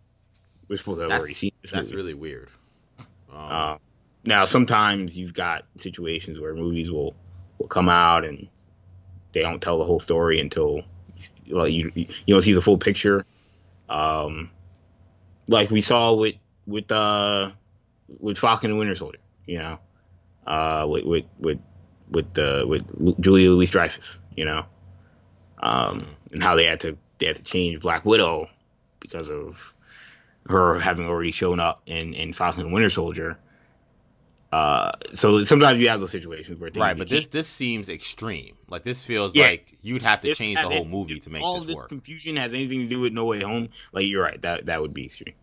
[0.67, 1.51] we're supposed to have That's, already seen.
[1.71, 2.49] that's really weird.
[2.99, 3.77] Um, Uh,
[4.25, 7.13] now, sometimes you've got situations where movies will
[7.59, 8.47] will come out and
[9.33, 10.81] they don't tell the whole story until
[11.49, 13.25] well, you you don't see the full picture.
[13.89, 14.49] Um,
[15.47, 17.51] like we saw with with uh
[18.19, 19.79] with Falcon and Winter Soldier, you know,
[20.47, 21.59] uh, with with with
[22.09, 24.65] with uh, with Julia Louis Dreyfus, you know,
[25.61, 28.49] um, and how they had to they had to change Black Widow
[28.99, 29.75] because of
[30.49, 33.37] her having already shown up in in Falcon and Winter Soldier.
[34.51, 38.55] Uh, so sometimes you have those situations where things right, but this this seems extreme.
[38.69, 39.47] Like this feels Yeah.
[39.47, 41.89] like you'd have to change the whole movie to make all this this work.
[41.89, 43.69] confusion has anything to do with No Way Home.
[43.93, 45.33] Like you're right, that that would be extreme.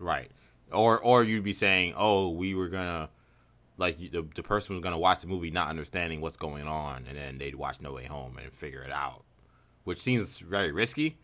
[0.00, 0.28] Right.
[0.72, 3.10] Or or you'd be saying, "Oh, we were gonna
[3.78, 7.16] like the the person was gonna watch the movie not understanding what's going on, and
[7.16, 9.24] then they'd watch No Way Home and figure it out,"
[9.84, 11.16] which seems very risky.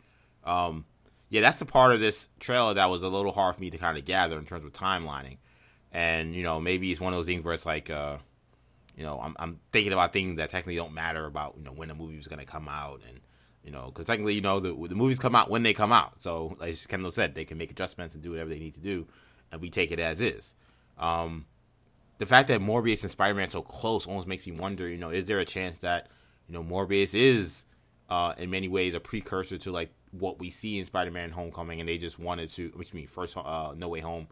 [0.45, 0.87] Um,
[1.29, 3.79] yeah, that's the part of this trailer that was a little hard for me to
[3.79, 5.39] kind of gather in terms of timelining,
[5.93, 8.19] and you know maybe it's one of those things where it's like, uh,
[8.97, 11.89] you know, I'm I'm thinking about things that technically don't matter about you know when
[11.89, 13.21] the movie was gonna come out and.
[13.67, 16.21] You know, because technically, you know, the, the movies come out when they come out.
[16.21, 19.07] So, as Kendall said, they can make adjustments and do whatever they need to do,
[19.51, 20.55] and we take it as is.
[20.99, 21.47] Um,
[22.25, 24.89] the fact that Morbius and Spider Man so close almost makes me wonder.
[24.89, 26.09] You know, is there a chance that
[26.49, 27.67] you know Morbius is
[28.09, 31.81] uh, in many ways a precursor to like what we see in Spider Man Homecoming,
[31.81, 34.29] and they just wanted to, which means first uh, No Way Home,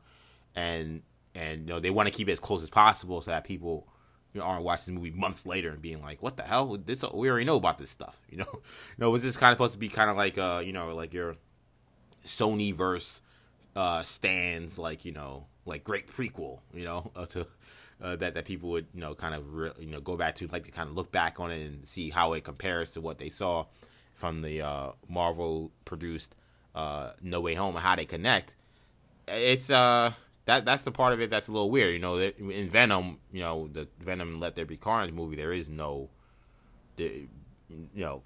[0.55, 1.03] and
[1.35, 3.87] and you know they want to keep it as close as possible so that people
[4.33, 6.79] you know, aren't watching the movie months later and being like, "What the hell?
[6.83, 8.63] This we already know about this stuff." You know,
[8.97, 11.13] no, was this kind of supposed to be kind of like uh, you know, like
[11.13, 11.37] your
[12.25, 13.21] Sony verse
[13.77, 17.47] uh stands, like you know, like great prequel, you know, uh, to
[18.03, 20.47] uh, that that people would you know kind of re- you know go back to,
[20.49, 23.19] like to kind of look back on it and see how it compares to what
[23.19, 23.65] they saw
[24.15, 26.35] from the uh, Marvel produced
[26.75, 28.57] uh, No Way Home and how they connect.
[29.29, 30.13] It's uh
[30.47, 31.93] that that's the part of it that's a little weird.
[31.93, 35.69] You know, in Venom, you know, the Venom Let There Be Carnage movie, there is
[35.69, 36.11] no,
[36.97, 37.29] the,
[37.69, 38.23] you know,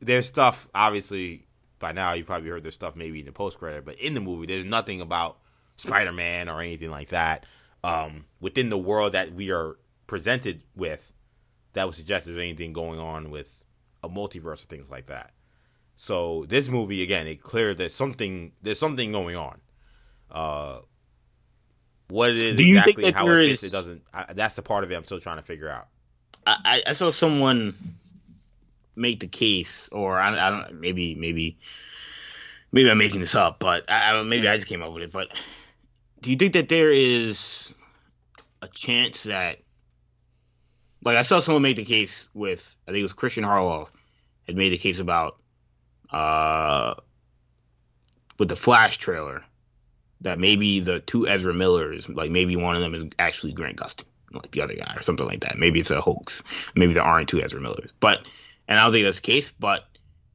[0.00, 1.46] there's stuff obviously
[1.78, 4.20] by now you probably heard there's stuff maybe in the post credit, but in the
[4.20, 5.38] movie there's nothing about
[5.76, 7.46] Spider Man or anything like that.
[7.84, 11.12] Um, within the world that we are presented with,
[11.72, 13.62] that would suggest there's anything going on with
[14.04, 15.32] a multiverse or things like that.
[15.96, 19.60] So this movie again, it clear there's something there's something going on.
[20.30, 20.78] Uh,
[22.08, 24.02] what it is Do you think exactly that how it fits, is- it doesn't.
[24.12, 25.88] I, that's the part of it I'm still trying to figure out.
[26.46, 27.74] I, I- I saw someone
[28.96, 31.58] make the case, or I, I don't maybe maybe
[32.72, 34.28] maybe I'm making this up, but I, I don't.
[34.28, 35.12] Maybe I just came up with it.
[35.12, 35.28] But
[36.22, 37.72] do you think that there is
[38.62, 39.58] a chance that,
[41.04, 43.88] like, I saw someone make the case with I think it was Christian Harloff
[44.46, 45.38] had made the case about
[46.10, 46.94] uh
[48.38, 49.42] with the Flash trailer
[50.20, 54.04] that maybe the two Ezra Millers, like maybe one of them is actually Grant Gustin,
[54.32, 55.58] like the other guy or something like that.
[55.58, 56.42] Maybe it's a hoax.
[56.76, 57.90] Maybe there aren't two Ezra Millers.
[57.98, 58.20] But
[58.68, 59.50] and I don't think that's the case.
[59.58, 59.84] But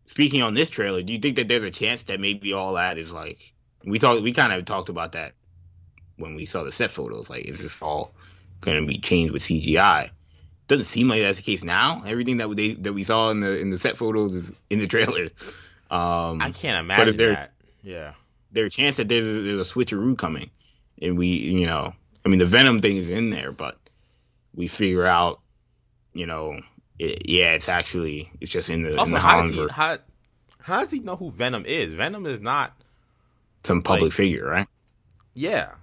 [0.08, 2.98] speaking on this trailer, do you think that there's a chance that maybe all that
[2.98, 3.54] is like
[3.86, 5.34] we talked we kind of talked about that
[6.18, 7.30] when we saw the set photos.
[7.30, 8.14] Like, is this all
[8.62, 10.10] going to be changed with CGI?
[10.68, 12.04] Doesn't seem like that's the case now.
[12.06, 14.88] Everything that they that we saw in the in the set photos is in the
[14.88, 15.32] trailers.
[15.90, 17.54] Um, I can't imagine there- that.
[17.84, 18.14] Yeah.
[18.52, 20.50] there's a chance that there's a, there's a switcheroo coming,
[21.02, 21.94] and we, you know,
[22.26, 23.78] I mean, the Venom thing is in there, but
[24.54, 25.40] we figure out,
[26.14, 26.60] you know,
[27.00, 29.98] it, yeah, it's actually it's just in the, in Also, the how does he how
[30.60, 31.94] how does he know who Venom is?
[31.94, 32.74] Venom is not.
[33.64, 34.68] some public like- figure, right?
[35.34, 35.76] Yeah,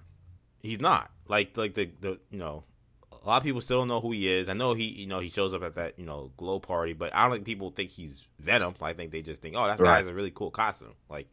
[0.64, 2.64] he's not like like the the you know.
[3.12, 4.50] A lot of people still don't know who he is.
[4.50, 7.14] I know he, you know, he shows up at that, you know, glow party, but
[7.14, 8.74] I don't think people think he's Venom.
[8.83, 9.96] I think they just think, oh, that guy Right.
[9.96, 10.92] has a really cool costume.
[11.09, 11.29] Like,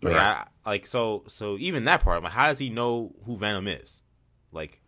[0.00, 0.46] like, Right.
[0.64, 4.00] I, like so, so even that part, like, how does he know who Venom is?
[4.52, 4.80] Like,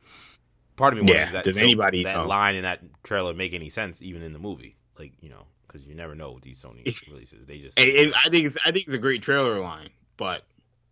[0.77, 2.29] part of me Yeah, wonders that does anybody that know?
[2.29, 4.77] line in that trailer make any sense, even in the movie?
[5.01, 7.46] Like, you know, because you never know with these Sony releases.
[7.46, 10.44] They just And, and I think it's I think it's a great trailer line, but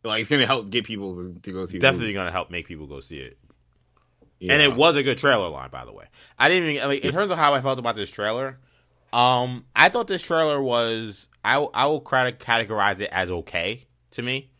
[0.06, 1.78] like it's gonna help get people to, to go see.
[1.78, 3.38] definitely to help make people go see it.
[4.38, 6.06] you and it was a good trailer line, by the way.
[6.38, 8.58] I didn't even in terms of how I felt about this trailer.
[9.12, 14.22] Um, I thought this trailer was I I will cate- categorize it as okay to
[14.22, 14.50] me.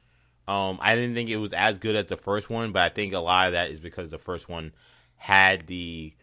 [0.48, 3.12] Um, I didn't think it was as good as the first one, but I think
[3.12, 4.72] a lot of that is because the first one
[5.16, 6.14] had the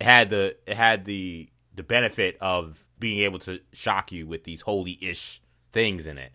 [0.00, 4.60] had the it had the the benefit of being able to shock you with these
[4.60, 5.40] holy ish
[5.72, 6.32] things in it.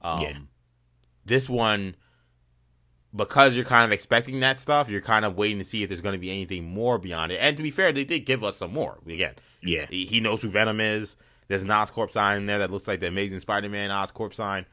[0.00, 0.38] Um, Yeah.
[1.24, 1.96] This one
[3.14, 6.00] because you're kind of expecting that stuff, you're kind of waiting to see if there's
[6.00, 7.38] going to be anything more beyond it.
[7.40, 8.98] And to be fair, they did give us some more.
[9.06, 11.16] Again, yeah, he knows who Venom is.
[11.48, 14.66] There's an Oscorp sign in there that looks like the Amazing Spider-Man Oscorp sign.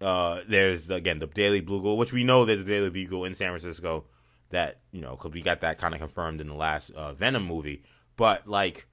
[0.00, 3.50] uh, there's again the Daily Bugle, which we know there's a Daily Bugle in San
[3.50, 4.04] Francisco
[4.50, 7.44] that you know because we got that kind of confirmed in the last uh, Venom
[7.44, 7.82] movie.
[8.16, 8.86] But like,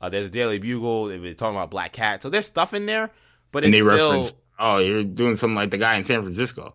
[0.00, 1.06] uh, there's a Daily Bugle.
[1.06, 3.10] They're talking about Black Cat, so there's stuff in there.
[3.50, 4.28] But it's still
[4.62, 6.74] oh, you're doing something like the guy in San Francisco,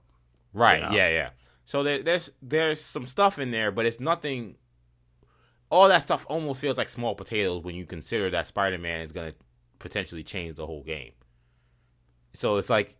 [0.54, 0.82] right?
[0.82, 0.92] You know?
[0.92, 1.30] Yeah, yeah.
[1.66, 4.56] So there, there's there's some stuff in there, but it's nothing.
[5.70, 9.34] All that stuff almost feels like small potatoes when you consider that Spider-Man is gonna
[9.80, 11.12] potentially change the whole game.
[12.34, 12.96] So it's like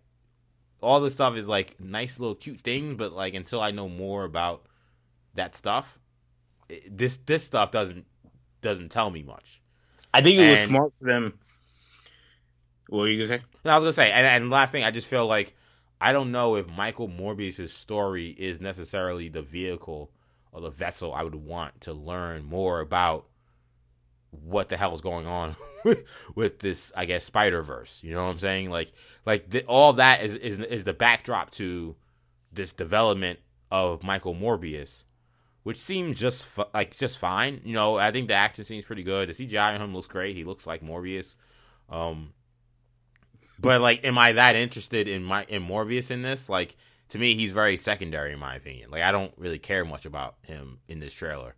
[0.82, 4.24] all the stuff is like nice little cute things, but like until I know more
[4.24, 4.66] about
[5.36, 6.00] that stuff,
[6.90, 8.06] this this stuff doesn't
[8.62, 9.62] doesn't tell me much.
[10.14, 11.40] I think it and, was smart for them.
[12.90, 13.46] What were you gonna say?
[13.70, 15.56] I was gonna say, and, and last thing, I just feel like
[16.00, 20.12] I don't know if Michael Morbius' story is necessarily the vehicle
[20.52, 23.28] or the vessel I would want to learn more about
[24.32, 25.56] what the hell is going on
[26.36, 28.04] with this I guess Spider Verse.
[28.04, 28.70] You know what I'm saying?
[28.70, 28.92] Like
[29.26, 31.96] like the, all that is, is is the backdrop to
[32.52, 33.40] this development
[33.72, 35.04] of Michael Morbius,
[35.64, 37.62] which seems just like just fine.
[37.64, 39.30] You know, I think the action seems pretty good.
[39.30, 40.36] The CGI on him looks great.
[40.36, 41.36] He looks like Morbius.
[41.90, 42.34] Um,
[43.60, 46.50] but like, am I that interested in my in Morbius in this?
[46.50, 46.76] Like,
[47.10, 48.92] to me, he's very secondary in my opinion.
[48.92, 51.56] Like, I don't really care much about him in this trailer,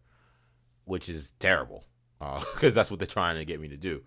[0.85, 1.85] which is terrible
[2.19, 4.03] because uh, that's what they're trying to get me to do.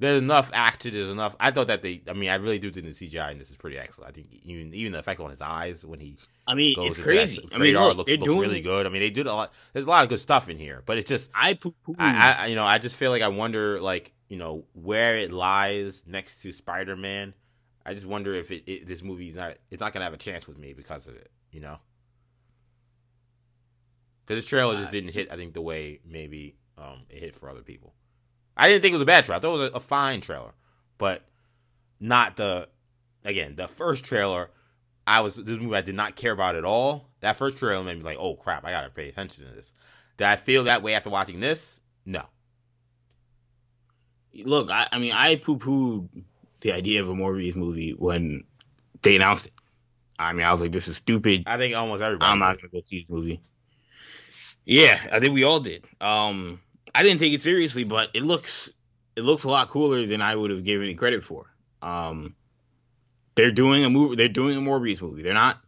[0.00, 0.92] There's enough action.
[0.92, 1.36] There's enough.
[1.38, 2.02] I thought that they.
[2.08, 4.10] I mean, I really do think the CGI and this is pretty excellent.
[4.10, 6.16] I think even even the effect on his eyes when he.
[6.46, 7.40] I mean, goes it's crazy.
[7.40, 8.40] That, I mean, look, looks, looks doing...
[8.40, 8.86] really good.
[8.86, 9.52] I mean, they did a lot.
[9.72, 11.58] There's a lot of good stuff in here, but it's just I,
[11.98, 15.30] I, I, you know, I just feel like I wonder, like, you know, where it
[15.30, 17.34] lies next to Spider Man.
[17.86, 19.54] I just wonder if it, it this movie's not.
[19.70, 21.30] It's not gonna have a chance with me because of it.
[21.52, 21.78] You know.
[24.26, 25.30] Because this trailer just didn't hit.
[25.30, 27.94] I think the way maybe um, it hit for other people.
[28.56, 29.38] I didn't think it was a bad trailer.
[29.38, 30.54] I thought it was a, a fine trailer,
[30.98, 31.22] but
[32.00, 32.68] not the
[33.24, 34.50] again the first trailer.
[35.06, 37.10] I was this movie I did not care about at all.
[37.20, 39.72] That first trailer made me like, oh crap, I gotta pay attention to this.
[40.16, 41.78] Did I feel that way after watching this?
[42.04, 42.24] No.
[44.34, 46.08] Look, I, I mean, I poo pooed
[46.60, 48.44] the idea of a Morbius movie when
[49.02, 49.52] they announced it.
[50.18, 51.44] I mean, I was like, this is stupid.
[51.46, 52.30] I think almost everybody.
[52.30, 53.40] I'm not gonna go see this movie.
[54.64, 55.84] Yeah, I think we all did.
[56.00, 56.60] Um,
[56.94, 58.70] I didn't take it seriously, but it looks
[59.16, 61.46] it looks a lot cooler than I would have given it credit for.
[61.82, 62.34] Um,
[63.34, 64.16] they're doing a movie.
[64.16, 65.22] They're doing a Morbius movie.
[65.22, 65.60] They're not,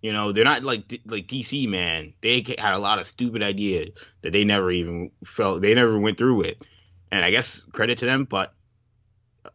[0.00, 1.68] you know, they're not like like DC.
[1.68, 3.90] Man, they had a lot of stupid ideas
[4.22, 5.62] that they never even felt.
[5.62, 6.56] They never went through with,
[7.12, 8.24] and I guess credit to them.
[8.24, 8.52] But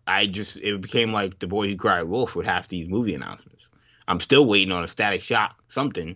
[0.06, 3.68] I just it became like the boy who cried wolf with half these movie announcements.
[4.08, 6.16] I'm still waiting on a Static Shock something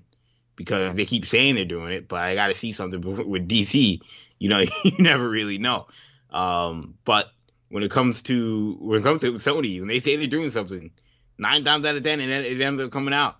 [0.55, 3.99] because they keep saying they're doing it, but I got to see something with DC
[4.41, 5.87] you know, you never really know.
[6.31, 7.31] Um, but
[7.69, 10.91] when it comes to when it comes to Sony, when they say they're doing something,
[11.37, 13.37] nine times out of ten, it, it ends up coming out.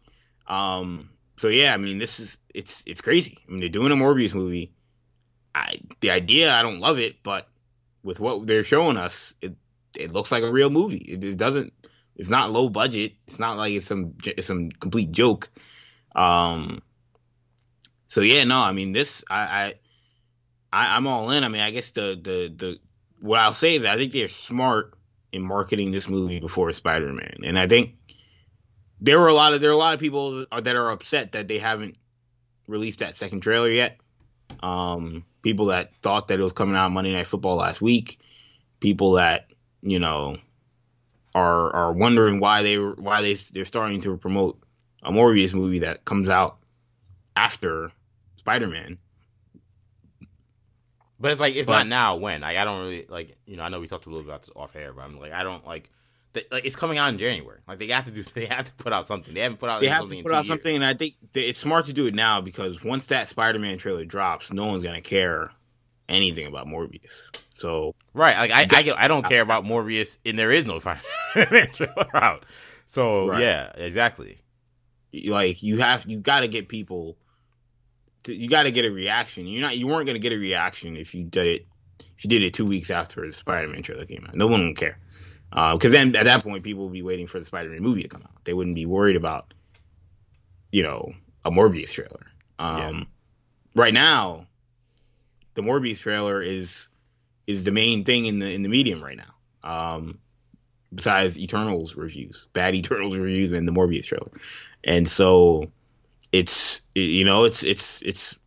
[0.47, 3.39] Um, so yeah, I mean, this is it's it's crazy.
[3.47, 4.71] I mean, they're doing a Morbius movie.
[5.55, 7.47] I the idea, I don't love it, but
[8.03, 9.55] with what they're showing us, it
[9.95, 10.97] it looks like a real movie.
[10.97, 11.73] It, it doesn't.
[12.15, 13.13] It's not low budget.
[13.27, 15.49] It's not like it's some it's some complete joke.
[16.15, 16.81] Um.
[18.09, 19.23] So yeah, no, I mean this.
[19.29, 19.73] I, I
[20.73, 21.43] I, am all in.
[21.43, 22.79] I mean, I guess the the the
[23.19, 24.93] what I'll say is I think they're smart
[25.31, 27.95] in marketing this movie before Spider-Man, and I think
[28.99, 31.47] there were a lot of there are a lot of people that are upset that
[31.47, 31.97] they haven't
[32.67, 33.97] released that second trailer yet.
[34.61, 38.19] Um, people that thought that it was coming out Monday Night Football last week,
[38.79, 39.47] people that
[39.81, 40.37] you know
[41.33, 44.61] are are wondering why they why they they're starting to promote
[45.03, 46.57] a Morbius movie that comes out
[47.35, 47.91] after
[48.37, 48.97] Spider-Man.
[51.19, 52.41] But it's like if but, not now, when?
[52.41, 54.41] Like I don't really like you know I know we talked a little bit about
[54.41, 55.89] this off air, but I'm like I don't like.
[56.33, 57.59] Like it's coming out in January.
[57.67, 58.23] Like they have to do.
[58.33, 59.33] They have to put out something.
[59.33, 59.81] They haven't put out.
[59.81, 62.13] They have something to put out something, and I think it's smart to do it
[62.13, 65.51] now because once that Spider-Man trailer drops, no one's gonna care
[66.07, 67.01] anything about Morbius.
[67.49, 70.79] So right, like I, I, I don't care about Morbius, and there is no
[71.33, 72.45] Spider-Man trailer out.
[72.87, 73.41] So right.
[73.41, 74.37] yeah, exactly.
[75.13, 77.17] Like you have, you got to get people
[78.23, 79.47] to, you got to get a reaction.
[79.47, 81.67] You're not you weren't gonna get a reaction if you did it
[81.99, 84.35] if you did it two weeks after the Spider-Man trailer came out.
[84.35, 84.97] No one would care
[85.51, 88.07] because uh, then at that point people would be waiting for the Spider-Man movie to
[88.07, 88.43] come out.
[88.45, 89.53] They wouldn't be worried about
[90.71, 92.27] you know a Morbius trailer.
[92.57, 93.03] Um, yeah.
[93.75, 94.47] Right now,
[95.53, 96.87] the Morbius trailer is
[97.47, 99.33] is the main thing in the in the medium right now.
[99.63, 100.19] Um,
[100.93, 104.31] besides Eternals reviews, bad Eternals reviews, and the Morbius trailer,
[104.83, 105.69] and so
[106.31, 108.37] it's you know it's it's it's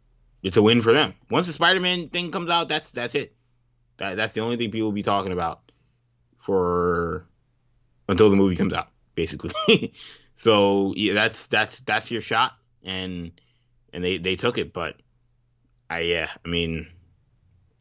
[0.43, 1.15] it's a win for them.
[1.31, 3.35] Once the Spider-Man thing comes out, that's that's it.
[3.99, 5.61] That that's the only thing people will be talking about
[6.45, 7.27] for
[8.09, 9.53] until the movie comes out, basically.
[10.37, 12.53] so yeah, that's that's that's your shot,
[12.85, 13.33] and
[13.93, 14.73] and they they took it.
[14.73, 14.97] But
[15.89, 16.87] I yeah, I mean,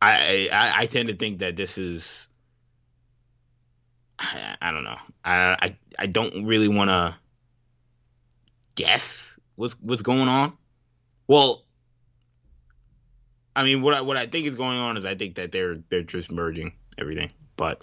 [0.01, 2.27] I I, I tend to think that this is.
[4.17, 4.97] I, I don't know.
[5.25, 7.15] I I I don't really want to
[8.75, 10.53] guess what's what's going on.
[11.27, 11.63] Well,
[13.55, 15.79] I mean, what I what I think is going on is I think that they're
[15.89, 17.81] they're just merging everything, but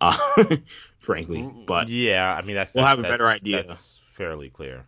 [0.00, 0.16] uh,
[0.98, 3.64] frankly, Mm, but yeah, I mean that's We'll have a better idea.
[3.64, 4.86] That's fairly clear.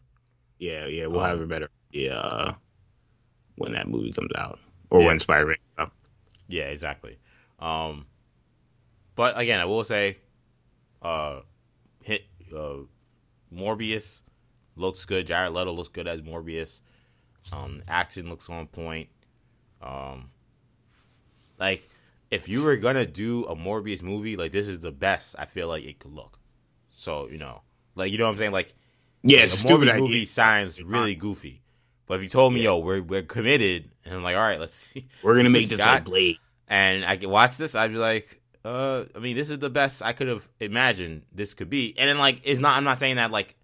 [0.58, 2.54] yeah, yeah, we'll Um, have a better idea uh,
[3.56, 4.58] when that movie comes out
[4.90, 5.06] or Yeah.
[5.08, 5.56] when Spider Man.
[5.76, 5.92] comes out.
[6.48, 7.18] Yeah, exactly.
[7.58, 8.06] Um,
[9.14, 10.18] but again, I will say,
[11.00, 11.40] uh,
[12.02, 12.78] hit uh,
[13.54, 14.22] Morbius
[14.76, 15.26] looks good.
[15.26, 16.80] Jared Leto looks good as Morbius.
[17.52, 19.08] Um, action looks on point.
[19.82, 20.30] Um,
[21.58, 21.88] like
[22.32, 25.68] if you were gonna do a Morbius movie, like this is the best I feel
[25.68, 26.40] like it could look.
[26.90, 27.62] So you know,
[27.94, 28.74] like you know what I'm saying, like
[29.22, 30.00] Yeah, like, a Morbius idea.
[30.00, 31.62] movie sounds really goofy.
[32.06, 34.74] But if you told me, yo, we're we're committed, and I'm like, all right, let's
[34.74, 36.38] see, We're gonna see make this got, like Blade.
[36.68, 40.02] and I can watch this, I'd be like, uh, I mean, this is the best
[40.02, 41.94] I could have imagined this could be.
[41.98, 42.76] And then like, it's not.
[42.76, 43.56] I'm not saying that like,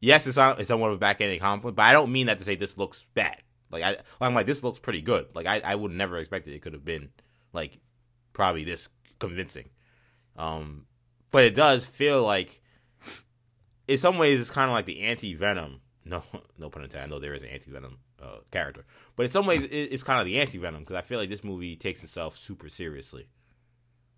[0.00, 2.44] yes, it's not, it's somewhat of a backhanded compliment, but I don't mean that to
[2.44, 3.42] say this looks bad.
[3.70, 5.26] Like I, I'm like, this looks pretty good.
[5.34, 7.10] Like I, I would never expected it could have been
[7.52, 7.78] like
[8.34, 9.70] probably this convincing.
[10.36, 10.86] Um,
[11.30, 12.60] but it does feel like,
[13.88, 15.80] in some ways, it's kind of like the anti Venom.
[16.06, 16.22] No,
[16.58, 17.06] no pun intended.
[17.06, 18.84] I know there is an anti Venom uh, character,
[19.16, 21.42] but in some ways, it's kind of the anti Venom because I feel like this
[21.42, 23.26] movie takes itself super seriously.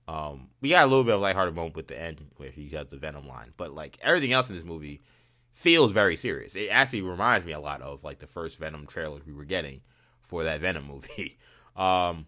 [0.09, 2.89] Um, we got a little bit of lighthearted moment with the end where he has
[2.89, 5.01] the Venom line, but like everything else in this movie
[5.53, 6.57] feels very serious.
[6.57, 9.81] It actually reminds me a lot of like the first Venom trailers we were getting
[10.23, 11.39] for that Venom movie.
[11.77, 12.25] Um,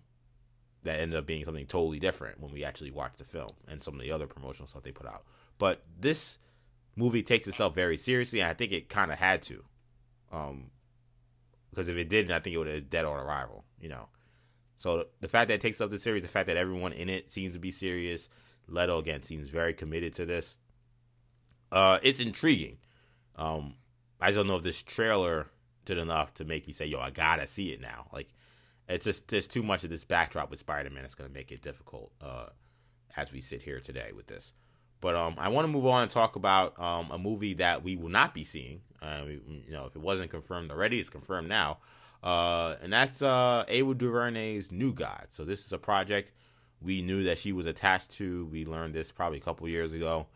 [0.85, 3.95] that ended up being something totally different when we actually watched the film and some
[3.95, 5.25] of the other promotional stuff they put out.
[5.59, 6.39] But this
[6.97, 9.65] movie takes itself very seriously, and I think it kind of had to.
[10.33, 10.71] Um,
[11.71, 13.65] because if it didn't, I think it would have dead on arrival.
[13.81, 14.09] You know,
[14.79, 17.31] so the fact that it takes up the series, the fact that everyone in it
[17.31, 18.29] seems to be serious,
[18.67, 20.59] Leto again seems very committed to this.
[21.71, 22.79] Uh, it's intriguing.
[23.37, 23.75] Um,
[24.21, 25.49] I don't know if this trailer
[25.85, 28.29] did enough to make me say, "Yo, I gotta see it now." Like,
[28.89, 31.05] it's just there's too much of this backdrop with Spider-Man.
[31.05, 32.47] It's gonna make it difficult uh,
[33.17, 34.53] as we sit here today with this.
[35.01, 37.95] But um, I want to move on and talk about um, a movie that we
[37.97, 38.81] will not be seeing.
[39.01, 41.79] Uh, we- you know, if it wasn't confirmed already, it's confirmed now,
[42.25, 45.27] uh, and that's uh, Ava DuVernay's New God.
[45.29, 46.33] So this is a project
[46.81, 48.47] we knew that she was attached to.
[48.47, 50.27] We learned this probably a couple years ago,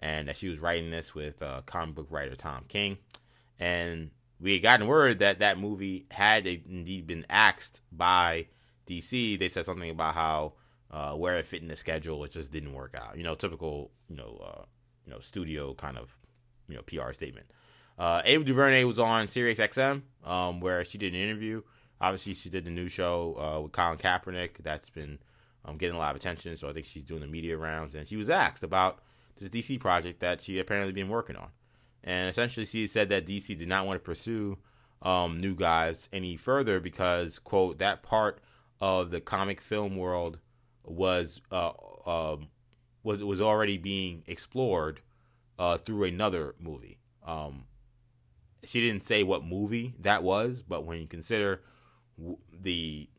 [0.00, 2.98] and that she was writing this with uh, comic book writer Tom King.
[3.60, 4.10] And
[4.40, 8.46] we had gotten word that that movie had indeed been axed by
[8.86, 9.38] DC.
[9.38, 10.52] They said something about how
[10.90, 13.16] uh, where it fit in the schedule, it just didn't work out.
[13.16, 14.62] You know, typical, you know, uh,
[15.04, 16.16] you know, studio kind of,
[16.68, 17.46] you know, PR statement.
[17.98, 21.62] Uh, Ava DuVernay was on Sirius XM, um, where she did an interview.
[22.00, 24.58] Obviously, she did the new show uh, with Colin Kaepernick.
[24.62, 25.18] That's been
[25.64, 26.56] um, getting a lot of attention.
[26.56, 29.00] So I think she's doing the media rounds, and she was asked about
[29.36, 31.48] this DC project that she apparently been working on.
[32.08, 34.56] And essentially, she said that DC did not want to pursue
[35.02, 38.40] um, New Gods any further because, quote, that part
[38.80, 40.38] of the comic film world
[40.82, 41.72] was uh,
[42.06, 42.48] um,
[43.02, 45.02] was was already being explored
[45.58, 46.98] uh, through another movie.
[47.26, 47.66] Um,
[48.64, 51.60] she didn't say what movie that was, but when you consider
[52.16, 53.10] w- the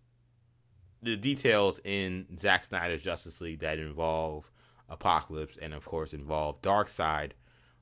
[1.03, 4.51] the details in Zack Snyder's Justice League that involve
[4.89, 7.33] Apocalypse and of course involve Darkseid,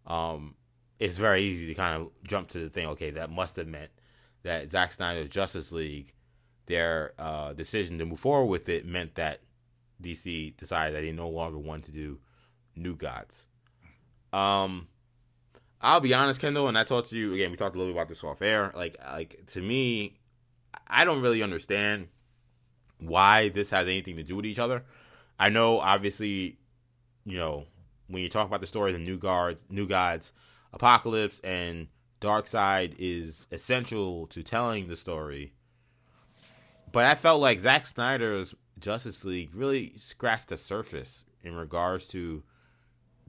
[0.06, 0.56] um,
[1.00, 2.88] it's very easy to kind of jump to the thing.
[2.88, 3.92] Okay, that must have meant
[4.44, 6.14] that Zack Snyder's Justice League,
[6.66, 9.42] their uh, decision to move forward with it, meant that
[10.02, 12.20] DC decided that they no longer wanted to do
[12.76, 13.48] New Gods.
[14.34, 14.88] Um,
[15.82, 17.52] I'll be honest, Kendall, and I talked to you again.
[17.52, 18.72] We talked a little bit about this off air.
[18.76, 20.18] Like, like to me,
[20.88, 22.08] I don't really understand
[23.00, 24.84] why this has anything to do with each other.
[25.40, 26.58] I know, obviously,
[27.26, 27.66] you know,
[28.08, 30.34] when you talk about the story of the New Guards, New Gods,
[30.74, 31.88] Apocalypse, and
[32.22, 35.54] Darkseid is essential to telling the story.
[36.92, 42.44] But I felt like Zack Snyder's Justice League really scratched the surface in regards to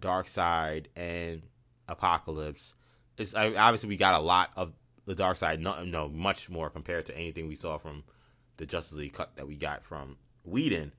[0.01, 1.43] Darkseid and
[1.89, 2.75] Apocalypse.
[3.17, 4.73] It's I, obviously we got a lot of
[5.07, 8.05] the Darkseid, no, no, much more compared to anything we saw from
[8.59, 10.93] the Justice League cut that we got from Whedon.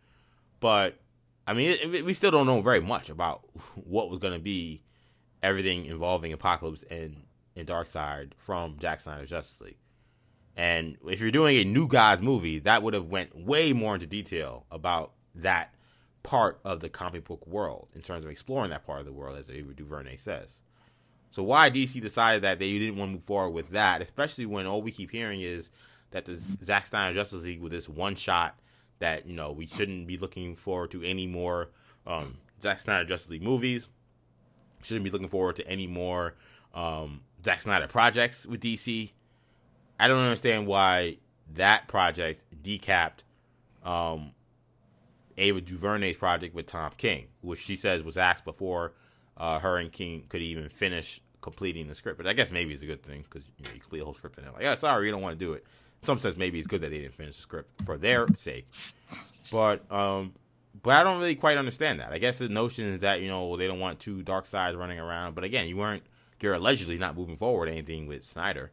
[0.59, 0.99] But
[1.47, 3.43] I mean, it, it, we still don't know very much about
[3.75, 4.83] what was going to be
[5.41, 7.23] everything involving Apocalypse and
[7.55, 9.77] and Darkseid from Zack Snyder's Justice League.
[10.55, 14.07] And if you're doing a New Gods movie, that would have went way more into
[14.07, 15.73] detail about that
[16.23, 19.37] part of the comic book world in terms of exploring that part of the world,
[19.37, 20.61] as Ava DuVernay says.
[21.31, 24.65] So why DC decided that they didn't want to move forward with that, especially when
[24.65, 25.71] all we keep hearing is
[26.11, 28.59] that the Zack Snyder Justice League with this one shot
[28.99, 31.69] that you know we shouldn't be looking forward to any more
[32.05, 33.87] um, Zack Snyder Justice League movies.
[34.81, 36.35] Shouldn't be looking forward to any more
[36.73, 39.11] um, Zack Snyder projects with DC.
[39.99, 41.17] I don't understand why
[41.55, 43.23] that project decapped
[43.83, 44.31] um,
[45.37, 48.93] Ava DuVernay's project with Tom King, which she says was asked before
[49.37, 52.17] uh, her and King could even finish completing the script.
[52.17, 54.13] But I guess maybe it's a good thing because you, know, you complete a whole
[54.13, 55.63] script and they're like, "Yeah, sorry, you don't want to do it."
[56.01, 58.67] In some sense, maybe it's good that they didn't finish the script for their sake.
[59.51, 60.33] But um,
[60.81, 62.11] but I don't really quite understand that.
[62.11, 65.35] I guess the notion is that you know they don't want two Darkseids running around.
[65.35, 66.03] But again, you weren't
[66.41, 68.71] you're allegedly not moving forward anything with Snyder.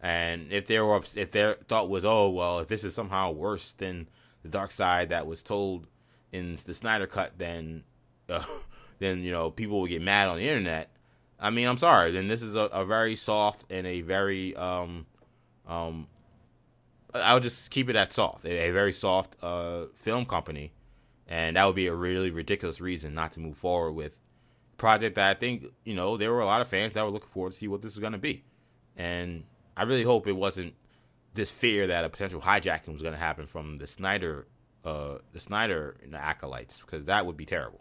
[0.00, 3.72] And if they were if their thought was, oh well, if this is somehow worse
[3.72, 4.08] than
[4.42, 5.86] the Darkseid that was told
[6.32, 7.84] in the Snyder cut, then
[8.28, 8.44] uh,
[8.98, 10.90] then you know people will get mad on the internet.
[11.38, 12.12] I mean, I'm sorry.
[12.12, 15.06] Then this is a, a very soft and a very um
[15.66, 16.06] um.
[17.12, 18.44] I'll just keep it at soft.
[18.44, 20.72] A, a very soft uh film company,
[21.30, 24.20] and that would be a really ridiculous reason not to move forward with
[24.76, 27.30] project that I think you know there were a lot of fans that were looking
[27.30, 28.44] forward to see what this was going to be,
[28.96, 29.44] and
[29.76, 30.74] I really hope it wasn't
[31.34, 34.48] this fear that a potential hijacking was going to happen from the Snyder,
[34.84, 37.80] uh, the Snyder and the acolytes, because that would be terrible.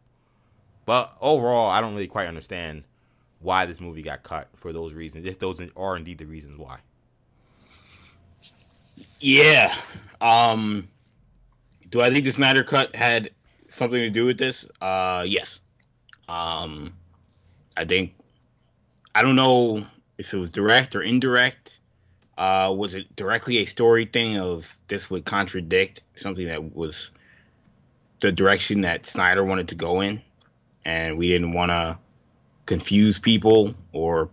[0.86, 2.84] But overall, I don't really quite understand
[3.40, 6.80] why this movie got cut for those reasons, if those are indeed the reasons why.
[9.20, 9.74] Yeah.
[10.22, 10.88] Um,
[11.90, 13.32] do I think the Snyder cut had
[13.70, 14.66] something to do with this?
[14.82, 15.60] Uh, yes.
[16.28, 16.94] Um,
[17.76, 18.14] I think
[19.14, 19.86] I don't know
[20.18, 21.80] if it was direct or indirect.
[22.38, 27.12] Uh, was it directly a story thing of this would contradict something that was
[28.22, 30.22] the direction that Snyder wanted to go in,
[30.86, 31.98] and we didn't want to
[32.66, 34.30] confuse people or,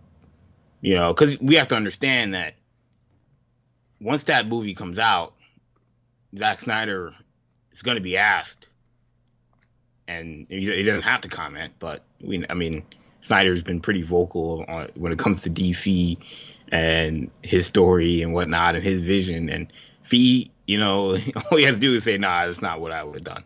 [0.81, 2.53] you know, because we have to understand that
[3.99, 5.33] once that movie comes out,
[6.37, 7.13] Zack Snyder
[7.71, 8.67] is going to be asked
[10.07, 12.83] and he, doesn't have to comment, but we, I mean,
[13.21, 16.17] Snyder's been pretty vocal on when it comes to DC
[16.71, 19.49] and his story and whatnot and his vision.
[19.49, 21.17] And Fee, you know,
[21.51, 23.43] all he has to do is say, "Nah, that's not what I would have done."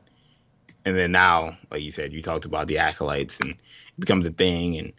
[0.85, 3.57] And then now, like you said, you talked about the acolytes and it
[3.99, 4.93] becomes a thing and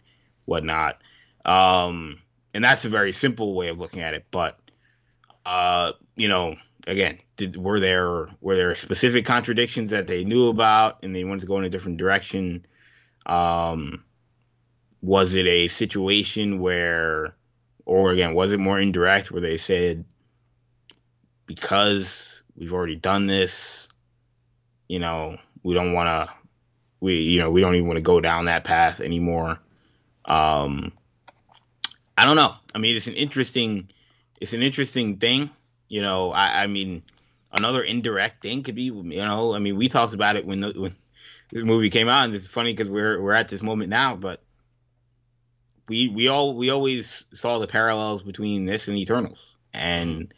[0.45, 1.01] whatnot.
[1.45, 2.19] Um,
[2.53, 4.25] and that's a very simple way of looking at it.
[4.31, 4.57] But,
[5.45, 6.55] uh, you know,
[6.87, 11.41] again, did were there were there specific contradictions that they knew about and they wanted
[11.41, 12.65] to go in a different direction?
[13.25, 14.03] Um,
[15.01, 17.35] was it a situation where,
[17.85, 20.05] or again, was it more indirect where they said
[21.45, 23.87] because we've already done this,
[24.87, 26.33] you know, we don't want to,
[26.99, 29.59] we you know we don't even want to go down that path anymore.
[30.25, 30.93] Um,
[32.17, 32.55] I don't know.
[32.73, 33.89] I mean, it's an interesting,
[34.39, 35.49] it's an interesting thing
[35.93, 37.03] you know, I, I mean,
[37.51, 40.73] another indirect thing could be, you know, I mean, we talked about it when the,
[40.75, 40.95] when
[41.51, 44.41] this movie came out, and it's funny because we're we're at this moment now, but
[45.87, 50.33] we we all we always saw the parallels between this and Eternals, and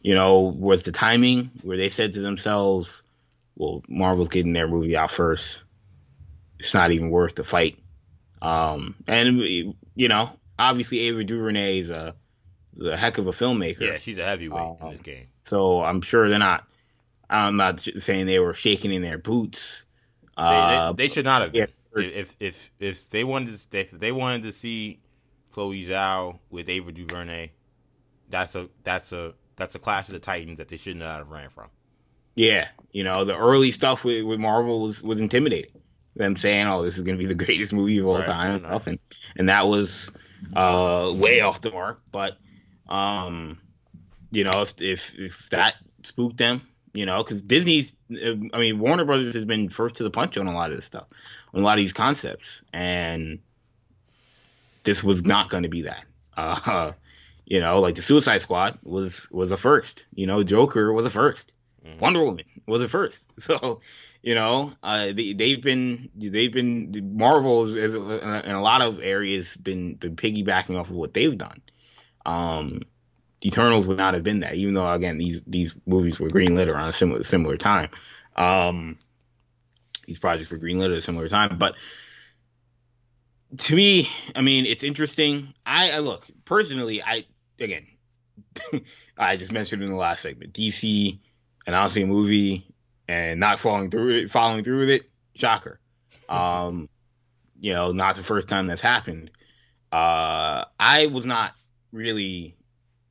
[0.00, 3.02] you know, was the timing where they said to themselves,
[3.54, 5.62] "Well, Marvel's getting their movie out first.
[6.58, 7.76] It's not even worth the fight."
[8.40, 9.42] Um, and
[9.94, 12.14] you know, obviously Ava DuVernay is a
[12.84, 13.80] a heck of a filmmaker.
[13.80, 15.26] Yeah, she's a heavyweight um, in this game.
[15.44, 16.64] So I'm sure they're not.
[17.28, 19.84] I'm not saying they were shaking in their boots.
[20.36, 21.54] They, uh, they, they, should not have.
[21.54, 21.66] Yeah.
[21.96, 25.00] If if if they wanted to, if they wanted to see
[25.52, 27.50] Chloe Zhao with Ava DuVernay,
[28.28, 31.30] that's a that's a that's a clash of the titans that they should not have
[31.30, 31.68] ran from.
[32.34, 35.72] Yeah, you know the early stuff with, with Marvel was was intimidating.
[36.14, 38.52] Them saying, "Oh, this is going to be the greatest movie of all right, time"
[38.52, 38.98] and stuff, and
[39.36, 40.10] and that was
[40.54, 42.02] uh, way off the mark.
[42.12, 42.36] But
[42.88, 43.58] um,
[44.30, 46.62] you know, if if if that spooked them,
[46.92, 50.46] you know, because Disney's, I mean, Warner Brothers has been first to the punch on
[50.46, 51.08] a lot of this stuff,
[51.52, 53.40] on a lot of these concepts, and
[54.84, 56.04] this was not going to be that.
[56.36, 56.92] Uh,
[57.44, 60.04] you know, like the Suicide Squad was was a first.
[60.14, 61.44] You know, Joker was a 1st
[61.86, 61.98] mm-hmm.
[61.98, 63.26] Wonder Woman was a first.
[63.38, 63.80] So,
[64.22, 69.54] you know, uh, they, they've been they've been Marvel is, in a lot of areas
[69.56, 71.60] been been piggybacking off of what they've done.
[72.26, 72.82] Um,
[73.44, 76.88] Eternals would not have been that, even though again these these movies were greenlit around
[76.88, 77.90] a similar similar time.
[78.34, 78.98] Um,
[80.06, 81.74] these projects were greenlit at a similar time, but
[83.56, 85.54] to me, I mean, it's interesting.
[85.64, 87.02] I, I look personally.
[87.02, 87.24] I
[87.60, 87.86] again,
[89.18, 91.18] I just mentioned in the last segment, DC
[91.66, 92.66] announcing a movie
[93.06, 95.02] and not following through it, following through with it.
[95.34, 95.80] Shocker.
[96.28, 96.88] Um,
[97.60, 99.30] you know, not the first time that's happened.
[99.92, 101.52] Uh, I was not
[101.96, 102.54] really,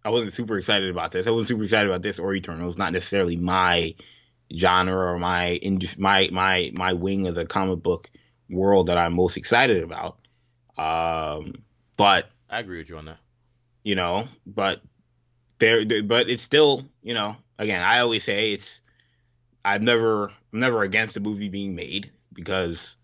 [0.03, 1.27] I wasn't super excited about this.
[1.27, 2.69] I wasn't super excited about this or Eternal.
[2.69, 3.95] It's not necessarily my
[4.55, 5.59] genre or my
[5.97, 8.09] my my my wing of the comic book
[8.49, 10.17] world that I'm most excited about.
[10.77, 11.63] Um,
[11.97, 13.17] but I agree with you on that.
[13.83, 14.81] You know, but
[15.59, 18.81] there, but it's still, you know, again, I always say it's.
[19.63, 22.95] I've never, I'm never against a movie being made because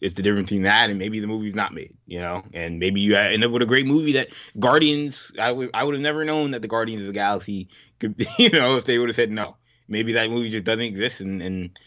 [0.00, 3.00] it's the difference between that and maybe the movie's not made, you know, and maybe
[3.00, 4.28] you end up with a great movie that
[4.58, 5.30] Guardians.
[5.38, 8.26] I would, I would have never known that the Guardians of the Galaxy could, be,
[8.38, 9.56] you know, if they would have said no.
[9.88, 11.78] Maybe that movie just doesn't exist, and and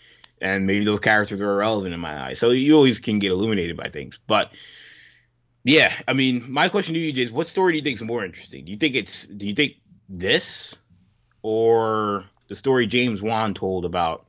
[0.42, 2.40] and maybe those characters are irrelevant in my eyes.
[2.40, 4.52] So you always can get illuminated by things, but
[5.64, 8.26] yeah, I mean, my question to you, is what story do you think is more
[8.26, 8.66] interesting?
[8.66, 9.76] Do you think it's do you think
[10.10, 10.76] this
[11.42, 14.26] or the story James Wan told about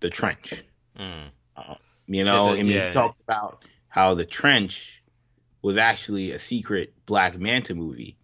[0.00, 0.52] the trench?
[0.98, 1.30] Mm.
[1.56, 1.74] Uh,
[2.08, 5.02] you know, the, I mean, yeah, he talked about how the trench
[5.62, 8.16] was actually a secret Black Manta movie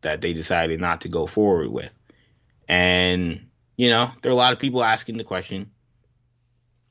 [0.00, 1.92] that they decided not to go forward with,
[2.68, 5.70] and you know, there are a lot of people asking the question,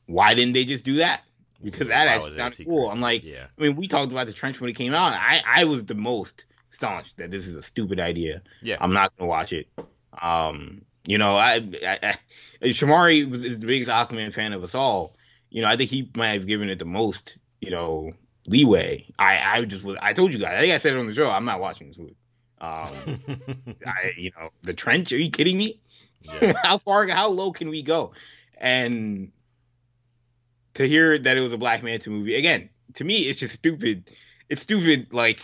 [0.06, 1.22] why didn't they just do that?
[1.64, 2.90] because that actually sounded cool.
[2.90, 3.48] I'm like, yeah.
[3.58, 5.14] I mean, we talked about the trench when it came out.
[5.14, 8.42] I I was the most staunch that this is a stupid idea.
[8.62, 9.68] Yeah, I'm not gonna watch it.
[10.22, 12.18] Um, you know, I, I,
[12.62, 15.16] I Shamari was is the biggest Aquaman fan of us all.
[15.50, 18.12] You know, I think he might have given it the most, you know,
[18.46, 19.06] leeway.
[19.18, 19.98] I I just was.
[20.02, 20.56] I told you guys.
[20.58, 21.30] I think I said it on the show.
[21.30, 22.16] I'm not watching this movie.
[22.60, 23.22] Um,
[23.86, 25.12] I, you know, the trench.
[25.14, 25.80] Are you kidding me?
[26.22, 26.54] Yeah.
[26.64, 27.08] how far?
[27.08, 28.14] How low can we go?
[28.58, 29.32] And
[30.74, 34.10] to hear that it was a Black Manta movie again, to me, it's just stupid.
[34.50, 35.08] It's stupid.
[35.12, 35.42] Like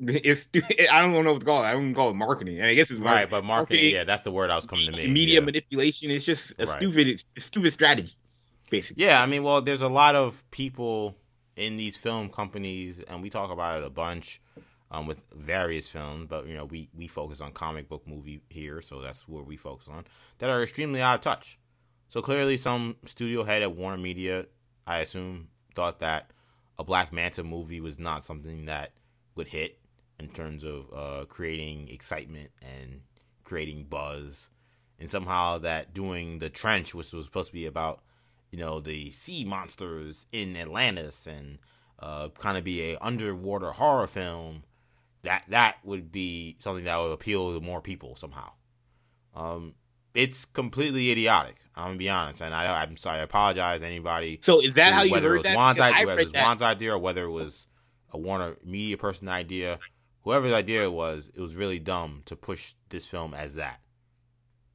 [0.00, 0.48] it's
[0.90, 1.66] I don't know what to call it.
[1.66, 2.58] I don't call it marketing.
[2.58, 4.86] And I guess it's right, but marketing, marketing, yeah, that's the word I was coming
[4.86, 5.08] to me.
[5.08, 5.44] Media yeah.
[5.44, 6.76] manipulation is just a right.
[6.76, 8.12] stupid, it's a stupid strategy,
[8.72, 9.04] basically.
[9.04, 11.14] Yeah, I mean, well, there's a lot of people
[11.54, 14.40] in these film companies, and we talk about it a bunch
[14.90, 18.80] um, with various films, but you know, we we focus on comic book movie here,
[18.80, 20.04] so that's where we focus on
[20.38, 21.58] that are extremely out of touch.
[22.08, 24.46] So clearly, some studio head at Warner Media,
[24.86, 26.30] I assume, thought that
[26.78, 28.92] a Black Manta movie was not something that
[29.36, 29.78] would hit
[30.18, 33.02] in terms of uh, creating excitement and
[33.44, 34.50] creating buzz,
[34.98, 38.02] and somehow that doing the trench, which was supposed to be about,
[38.52, 41.58] you know, the sea monsters in Atlantis and
[41.98, 44.62] uh, kind of be a underwater horror film,
[45.22, 48.52] that that would be something that would appeal to more people somehow.
[49.34, 49.74] Um,
[50.14, 51.56] it's completely idiotic.
[51.74, 53.18] I'm gonna be honest, and I, am sorry.
[53.18, 54.38] I apologize anybody.
[54.42, 55.56] So is that who, how you heard it was that?
[55.56, 57.66] Wan's idea, whether it was Wan's idea or whether it was
[58.10, 59.78] a Warner Media person idea,
[60.20, 63.80] whoever's idea it was, it was really dumb to push this film as that.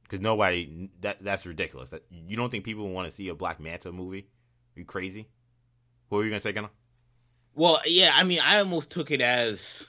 [0.08, 1.90] Because nobody that that's ridiculous.
[1.90, 4.26] That you don't think people want to see a Black Manta movie?
[4.76, 5.28] Are you crazy?
[6.08, 6.70] Who are you gonna say, Gunnar?
[7.54, 8.12] Well, yeah.
[8.14, 9.86] I mean, I almost took it as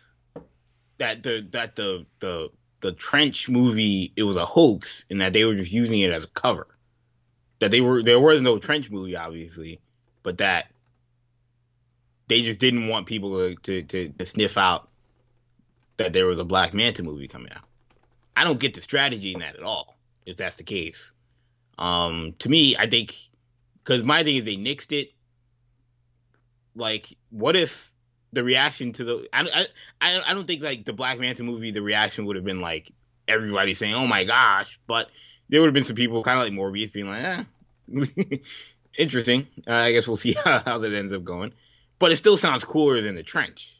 [0.97, 2.49] that the that the the
[2.82, 6.26] the trench movie it was a hoax and that they were just using it as
[6.26, 6.67] a cover.
[7.59, 9.80] That they were there was no trench movie obviously,
[10.24, 10.67] but that
[12.30, 14.88] they just didn't want people to, to, to sniff out
[15.97, 17.63] that there was a Black Manta movie coming out.
[18.38, 19.97] I don't get the strategy in that at all,
[20.30, 21.12] if that's the case.
[21.78, 23.16] Um, to me, I think
[23.84, 25.12] because my thing is they nixed it.
[26.76, 27.92] Like, what if
[28.34, 29.66] the reaction to the I,
[30.00, 32.92] I I don't think like the Black Manta movie the reaction would have been like
[33.28, 35.10] everybody saying oh my gosh, but
[35.50, 37.46] there would have been some people kind of like Morbius being like
[37.92, 38.38] eh,
[38.98, 39.48] interesting.
[39.68, 41.54] Uh, I guess we'll see how, how that ends up going,
[41.98, 43.76] but it still sounds cooler than the trench.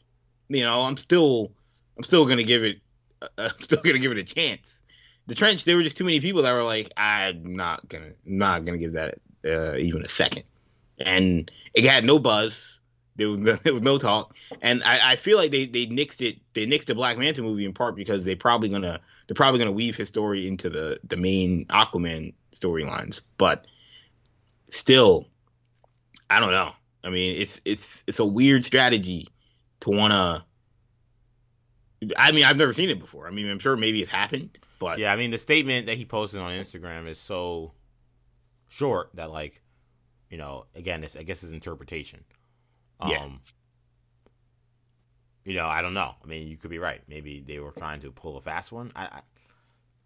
[0.48, 1.52] You know, I'm still
[1.96, 2.78] I'm still gonna give it
[3.38, 4.79] I'm still gonna give it a chance.
[5.30, 8.64] The trench, there were just too many people that were like, I'm not gonna not
[8.64, 10.42] gonna give that uh, even a second,
[10.98, 12.80] and it had no buzz
[13.20, 16.26] there was no, there was no talk, and I, I feel like they they nixed
[16.26, 16.38] it.
[16.54, 19.72] They nixed the Black Manta movie in part because they probably gonna they're probably gonna
[19.72, 23.20] weave his story into the the main Aquaman storylines.
[23.36, 23.66] But
[24.70, 25.28] still,
[26.28, 26.72] I don't know.
[27.04, 29.28] I mean, it's it's it's a weird strategy
[29.80, 30.44] to wanna.
[32.16, 33.26] I mean, I've never seen it before.
[33.26, 35.12] I mean, I'm sure maybe it's happened, but yeah.
[35.12, 37.74] I mean, the statement that he posted on Instagram is so
[38.66, 39.62] short that, like,
[40.30, 42.24] you know, again, it's I guess his interpretation.
[42.98, 43.28] Um, yeah.
[45.44, 46.14] You know, I don't know.
[46.22, 47.00] I mean, you could be right.
[47.08, 48.90] Maybe they were trying to pull a fast one.
[48.96, 49.20] I, I,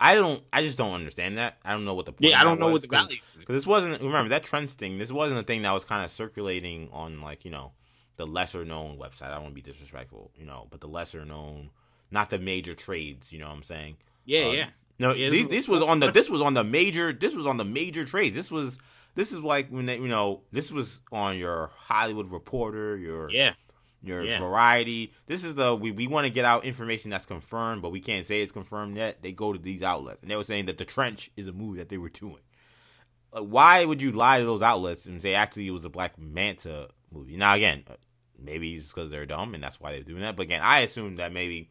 [0.01, 0.43] I don't.
[0.53, 1.59] I just don't understand that.
[1.65, 2.33] I don't know what the point.
[2.33, 3.19] Yeah, I don't know what the value.
[3.39, 4.03] Because this wasn't.
[4.03, 4.99] Remember that trench thing.
[4.99, 7.73] This wasn't a thing that was kind of circulating on like you know
[8.17, 9.29] the lesser known website.
[9.29, 11.71] I don't want to be disrespectful, you know, but the lesser known,
[12.11, 13.33] not the major trades.
[13.33, 13.97] You know what I'm saying?
[14.25, 14.67] Yeah, um, yeah.
[14.99, 17.57] No, yeah, this, this was on the this was on the major this was on
[17.57, 18.35] the major trades.
[18.37, 18.79] This was
[19.15, 23.55] this is like when they, you know this was on your Hollywood Reporter, your yeah,
[24.03, 24.39] your Yeah.
[24.39, 25.13] variety.
[25.27, 28.25] This is the we, we want to get out information that's confirmed, but we can't
[28.27, 29.23] say it's confirmed yet.
[29.23, 31.79] They go to these outlets, and they were saying that the trench is a movie
[31.79, 32.39] that they were doing.
[33.33, 36.17] Like, why would you lie to those outlets and say actually it was a Black
[36.19, 37.37] Manta movie?
[37.37, 37.95] Now again, uh,
[38.39, 40.37] maybe it's because they're dumb and that's why they're doing that.
[40.37, 41.71] But again, I assume that maybe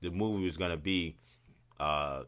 [0.00, 1.16] the movie was gonna be,
[1.82, 2.22] uh,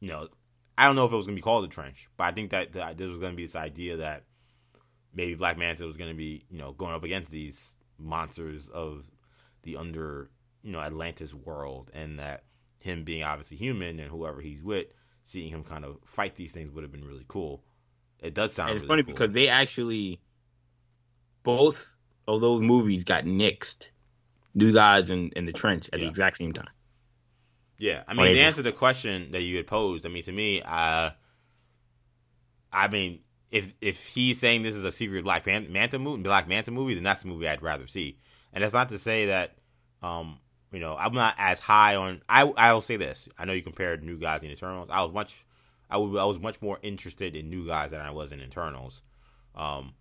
[0.00, 0.28] you know,
[0.76, 2.72] I don't know if it was gonna be called the trench, but I think that,
[2.72, 4.24] that there was gonna be this idea that
[5.14, 9.08] maybe Black Manta was gonna be, you know, going up against these monsters of
[9.62, 10.30] the under,
[10.62, 12.44] you know, Atlantis world, and that
[12.78, 14.86] him being obviously human and whoever he's with,
[15.22, 17.62] seeing him kind of fight these things would have been really cool.
[18.18, 18.70] It does sound.
[18.70, 19.14] And it's really funny cool.
[19.14, 20.20] because they actually
[21.42, 21.94] both
[22.26, 23.86] of those movies got nixed.
[24.54, 26.06] New Gods and, and The Trench at Yeah.
[26.06, 26.68] the exact same time.
[27.80, 30.60] Yeah, I mean, to answer the question that you had posed, I mean, to me,
[30.60, 31.10] uh,
[32.70, 33.20] I mean,
[33.50, 37.04] if if he's saying this is a secret Black Manta movie, Black Manta movie, then
[37.04, 38.18] that's the movie I'd rather see.
[38.52, 39.56] And that's not to say that,
[40.02, 40.38] um,
[40.72, 42.20] you know, I'm not as high on.
[42.28, 43.30] I I will say this.
[43.38, 44.88] I know you compared New Gods and Eternals.
[44.92, 45.46] I was much,
[45.88, 49.00] I was I was much more interested in New Gods than I was in Eternals.
[49.54, 49.94] Um,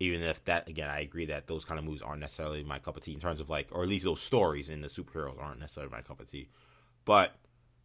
[0.00, 2.96] even if that again, I agree that those kind of movies aren't necessarily my cup
[2.96, 5.60] of tea in terms of like, or at least those stories in the superheroes aren't
[5.60, 6.48] necessarily my cup of tea.
[7.04, 7.34] But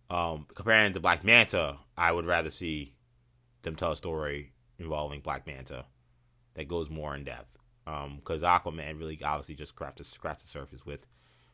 [0.09, 2.95] um, comparing to Black Manta, I would rather see
[3.61, 5.85] them tell a story involving Black Manta
[6.55, 7.57] that goes more in depth.
[7.85, 11.07] Because Aquaman really obviously just scratched the, scratched the surface with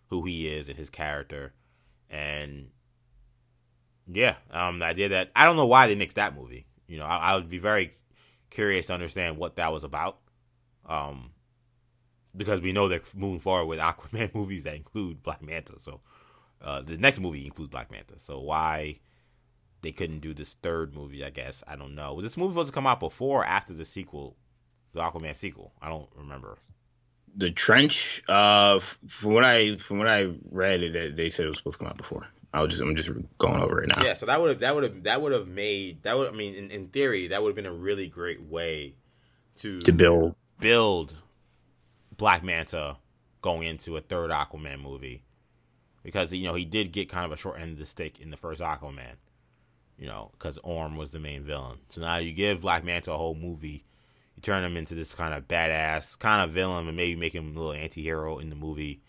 [0.07, 1.53] who he is and his character,
[2.09, 2.67] and
[4.07, 6.67] yeah, um, the idea that I don't know why they nixed that movie.
[6.87, 7.93] You know, I, I would be very
[8.49, 10.19] curious to understand what that was about.
[10.87, 11.31] Um,
[12.35, 15.79] because we know they're moving forward with Aquaman movies that include Black Manta.
[15.79, 16.01] So
[16.61, 18.19] uh, the next movie includes Black Manta.
[18.19, 18.99] So why
[19.81, 21.23] they couldn't do this third movie?
[21.23, 22.13] I guess I don't know.
[22.13, 24.35] Was this movie supposed to come out before or after the sequel,
[24.93, 25.73] the Aquaman sequel?
[25.81, 26.57] I don't remember.
[27.35, 31.57] The Trench, uh, from what I from what I read, it, they said it was
[31.59, 32.27] supposed to come out before.
[32.53, 34.03] I was just I'm just going over it now.
[34.03, 36.35] Yeah, so that would have that would have that would have made that would I
[36.35, 38.95] mean in, in theory that would have been a really great way
[39.57, 41.15] to To build, build
[42.15, 42.97] Black Manta
[43.41, 45.23] going into a third Aquaman movie
[46.03, 48.31] because you know he did get kind of a short end of the stick in
[48.31, 49.15] the first Aquaman,
[49.97, 51.77] you know, because Orm was the main villain.
[51.89, 53.85] So now you give Black Manta a whole movie,
[54.35, 57.55] you turn him into this kind of badass kind of villain, and maybe make him
[57.55, 59.01] a little anti-hero in the movie,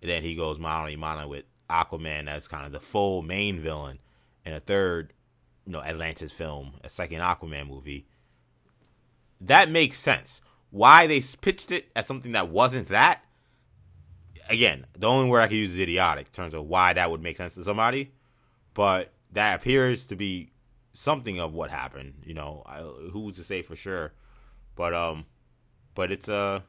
[0.00, 3.60] and then he goes mano a mano with Aquaman as kind of the full main
[3.60, 3.98] villain,
[4.44, 5.12] in a third,
[5.66, 8.06] you know, Atlantis film, a second Aquaman movie.
[9.40, 10.40] That makes sense
[10.70, 13.22] why they pitched it as something that wasn't that
[14.50, 17.22] again the only word i can use is idiotic in terms of why that would
[17.22, 18.12] make sense to somebody
[18.74, 20.50] but that appears to be
[20.92, 22.78] something of what happened you know I,
[23.12, 24.12] who's to say for sure
[24.74, 25.26] but um
[25.98, 26.62] but it's a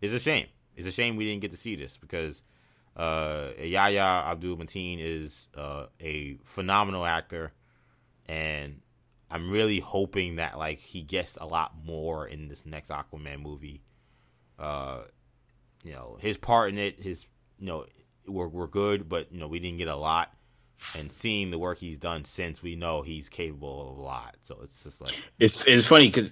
[0.00, 0.46] it's a shame.
[0.74, 2.42] It's a shame we didn't get to see this because
[2.96, 7.52] uh Yahya Abdul-Mateen is uh, a phenomenal actor
[8.26, 8.80] and
[9.34, 13.82] I'm really hoping that like he gets a lot more in this next Aquaman movie.
[14.56, 15.00] Uh,
[15.82, 17.26] you know, his part in it, his
[17.58, 17.86] you know,
[18.28, 20.32] we're good, but you know, we didn't get a lot.
[20.96, 24.36] And seeing the work he's done since, we know he's capable of a lot.
[24.42, 26.30] So it's just like it's it's funny because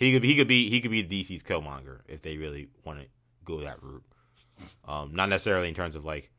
[0.00, 3.06] he could he could be he could be DC's Killmonger if they really want to
[3.44, 4.02] go that route.
[4.84, 6.32] Um, not necessarily in terms of like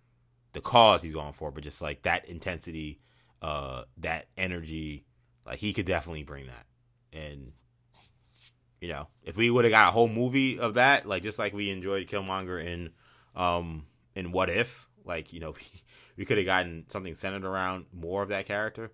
[0.51, 2.99] the cause he's going for, but just like that intensity,
[3.41, 5.05] uh, that energy.
[5.45, 6.65] Like he could definitely bring that.
[7.11, 7.51] And
[8.81, 11.53] you know, if we would have got a whole movie of that, like just like
[11.53, 12.91] we enjoyed Killmonger in
[13.35, 13.85] um
[14.15, 15.53] in What If, like you know,
[16.17, 18.91] we could have gotten something centered around more of that character.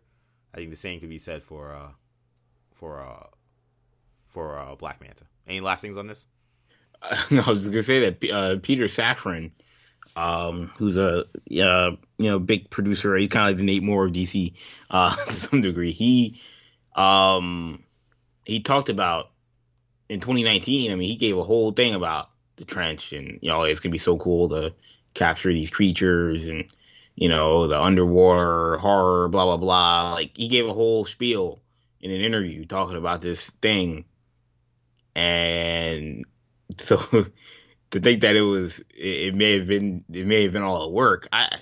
[0.54, 1.92] I think the same could be said for uh
[2.74, 3.28] for uh
[4.28, 5.26] for uh Black Manta.
[5.48, 6.28] Any last things on this?
[7.32, 9.52] No, I was gonna say that uh, Peter Safran,
[10.16, 14.06] um, who's a uh, you know big producer, he's kind of like the Nate Moore
[14.06, 14.54] of DC
[14.90, 15.92] uh, to some degree.
[15.92, 16.42] He
[16.96, 17.84] um,
[18.46, 19.32] he talked about
[20.10, 20.92] in 2019.
[20.92, 23.92] I mean, he gave a whole thing about the trench, and you know it's gonna
[23.92, 24.74] be so cool to
[25.14, 26.66] capture these creatures and
[27.16, 30.14] you know the underwater horror, blah blah blah.
[30.14, 31.62] Like he gave a whole spiel
[32.02, 34.06] in an interview talking about this thing,
[35.16, 36.26] and
[36.78, 37.28] so
[37.92, 40.84] to think that it was it, it may have been it may have been all
[40.86, 41.28] at work.
[41.32, 41.60] I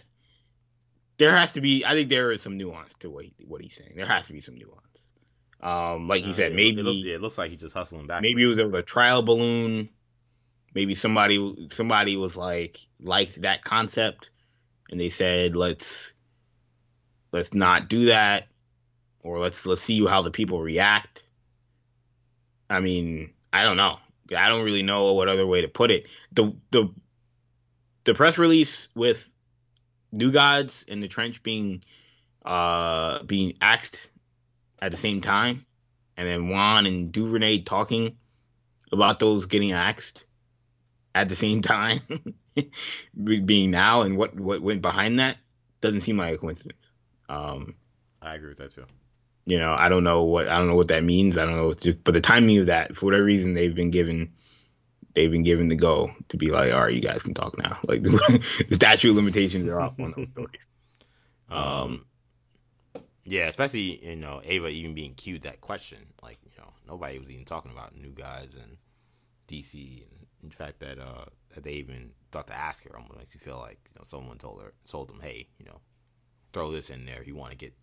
[1.18, 3.76] there has to be i think there is some nuance to what, he, what he's
[3.76, 3.94] saying.
[3.96, 4.82] There has to be some nuance.
[5.62, 8.08] Um like he Uh, said maybe it looks, yeah, it looks like he's just hustling
[8.08, 8.22] back.
[8.22, 9.90] maybe it was a trial balloon.
[10.76, 14.30] Maybe somebody somebody was like liked that concept
[14.92, 16.14] and they said let's
[17.32, 18.48] let's not do that
[19.22, 21.24] or let's let's see how the people react.
[22.70, 23.98] I mean i don't know
[24.36, 26.90] i don't really know what other way to put it the the
[28.08, 29.30] the press release with
[30.14, 31.84] New Gods and the Trench being
[32.46, 34.10] uh being axed
[34.80, 35.66] at the same time,
[36.16, 38.16] and then Wan and DuVernay talking
[38.92, 40.24] about those getting axed
[41.14, 42.02] at the same time,
[43.46, 45.38] being now, and what what went behind that
[45.82, 46.80] doesn't seem like a coincidence.
[47.28, 47.76] Um,
[48.22, 48.86] I agree with that too.
[49.48, 51.38] You know, I don't know what I don't know what that means.
[51.38, 54.34] I don't know, just but the timing of that, for whatever reason, they've been given
[55.16, 57.80] they've been given the go to be like, all right, you guys can talk now.
[57.88, 58.42] Like the,
[58.74, 60.62] statute of limitations are off on those stories.
[61.50, 62.06] Um,
[63.24, 66.00] yeah, especially you know Ava even being cued that question.
[66.22, 68.76] Like you know nobody was even talking about New Gods and
[69.48, 71.24] DC, and in fact that uh
[71.56, 74.38] that they even thought to ask her almost makes you feel like you know someone
[74.38, 75.80] told her told them, hey, you know,
[76.52, 77.74] throw this in there if you want to get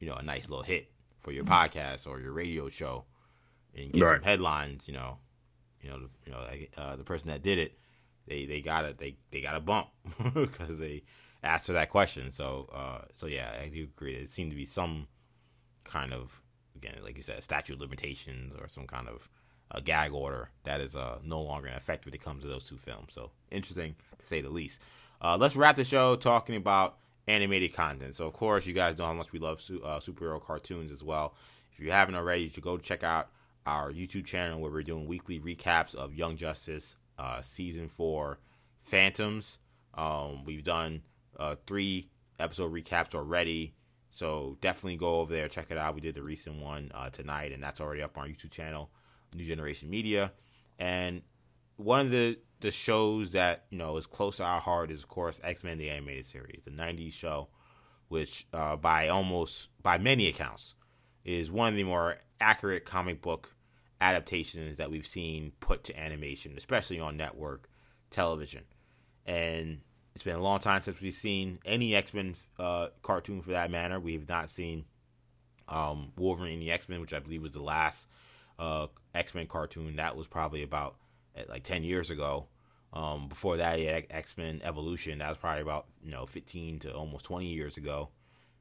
[0.00, 0.90] you know a nice little hit
[1.22, 3.04] for your podcast or your radio show
[3.74, 4.16] and get right.
[4.16, 4.86] some headlines.
[4.86, 5.18] You know,
[5.80, 6.46] you know, you know,
[6.76, 7.78] uh, the person that did it,
[8.26, 9.88] they they got it, they they got a bump
[10.34, 11.02] because they
[11.42, 12.30] asked her that question.
[12.30, 14.14] So, uh, so yeah, I do agree.
[14.14, 15.08] It seemed to be some
[15.84, 16.40] kind of,
[16.76, 19.28] again, like you said, statute of limitations or some kind of
[19.70, 22.68] a gag order that is uh, no longer in effect when it comes to those
[22.68, 23.12] two films.
[23.12, 24.80] So interesting to say the least.
[25.20, 28.14] Uh, let's wrap the show talking about animated content.
[28.14, 31.04] So of course, you guys know how much we love su- uh, superhero cartoons as
[31.04, 31.34] well.
[31.72, 33.30] If you haven't already, you should go check out
[33.64, 38.38] our YouTube channel where we're doing weekly recaps of Young Justice uh, season four,
[38.80, 39.58] Phantoms.
[39.94, 41.02] Um, we've done
[41.38, 42.08] uh, three
[42.38, 43.74] episode recaps already.
[44.10, 45.94] So definitely go over there, check it out.
[45.94, 48.90] We did the recent one uh, tonight, and that's already up on our YouTube channel,
[49.34, 50.32] New Generation Media.
[50.78, 51.22] And
[51.76, 55.08] one of the the shows that you know is close to our heart is of
[55.08, 57.48] course X Men the animated series, the '90s show,
[58.08, 60.74] which uh, by almost by many accounts
[61.24, 63.54] is one of the more accurate comic book
[64.00, 67.68] adaptations that we've seen put to animation, especially on network
[68.10, 68.62] television.
[69.24, 69.80] And
[70.14, 73.70] it's been a long time since we've seen any X Men uh, cartoon for that
[73.70, 73.98] matter.
[73.98, 74.84] We've not seen
[75.68, 78.08] um, Wolverine the X Men, which I believe was the last
[78.58, 79.96] uh, X Men cartoon.
[79.96, 80.96] That was probably about
[81.34, 82.46] eh, like ten years ago.
[82.92, 85.18] Um, before that, yeah, X Men Evolution.
[85.18, 88.10] That was probably about you know fifteen to almost twenty years ago.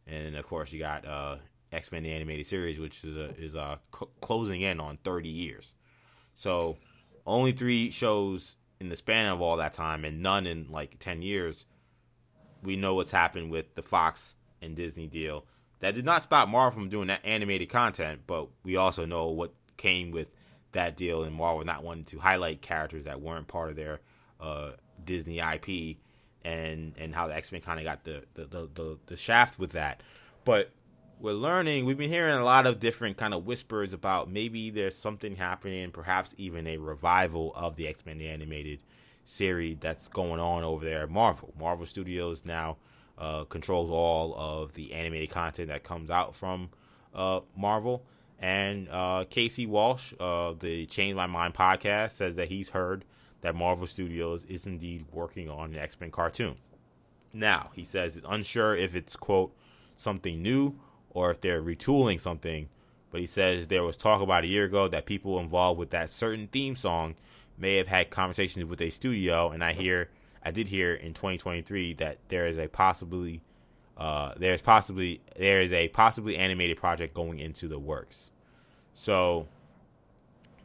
[0.07, 1.37] And of course, you got uh,
[1.71, 5.29] X Men the animated series, which is uh, is uh, c- closing in on thirty
[5.29, 5.73] years.
[6.33, 6.77] So
[7.25, 11.21] only three shows in the span of all that time and none in like 10
[11.21, 11.67] years,
[12.63, 15.45] we know what's happened with the Fox and Disney deal.
[15.79, 19.53] That did not stop Marvel from doing that animated content, but we also know what
[19.77, 20.31] came with
[20.71, 23.99] that deal and Marvel not wanting to highlight characters that weren't part of their
[24.41, 24.71] uh,
[25.03, 25.97] Disney IP
[26.43, 29.59] and and how the X Men kind of got the the, the the, the shaft
[29.59, 30.01] with that.
[30.43, 30.71] But
[31.19, 31.85] we're learning.
[31.85, 35.91] We've been hearing a lot of different kind of whispers about maybe there's something happening,
[35.91, 38.79] perhaps even a revival of the X Men animated
[39.23, 41.53] series that's going on over there at Marvel.
[41.59, 42.77] Marvel Studios now
[43.17, 46.69] uh, controls all of the animated content that comes out from
[47.13, 48.03] uh, Marvel.
[48.39, 53.05] And uh, Casey Walsh of the Change My Mind podcast says that he's heard
[53.41, 56.57] that Marvel Studios is indeed working on an X Men cartoon.
[57.33, 59.55] Now, he says it's unsure if it's, quote,
[59.95, 60.75] something new
[61.09, 62.69] or if they're retooling something.
[63.09, 66.09] But he says there was talk about a year ago that people involved with that
[66.09, 67.15] certain theme song
[67.57, 70.09] may have had conversations with a studio, and I hear,
[70.43, 73.41] I did hear in 2023 that there is a possibly,
[73.97, 78.31] uh, there's possibly there is a possibly animated project going into the works.
[78.93, 79.47] So,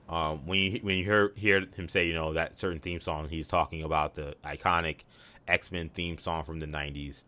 [0.09, 3.28] um, when you when you hear hear him say, you know, that certain theme song,
[3.28, 5.00] he's talking about the iconic
[5.48, 7.24] X Men theme song from the 90s.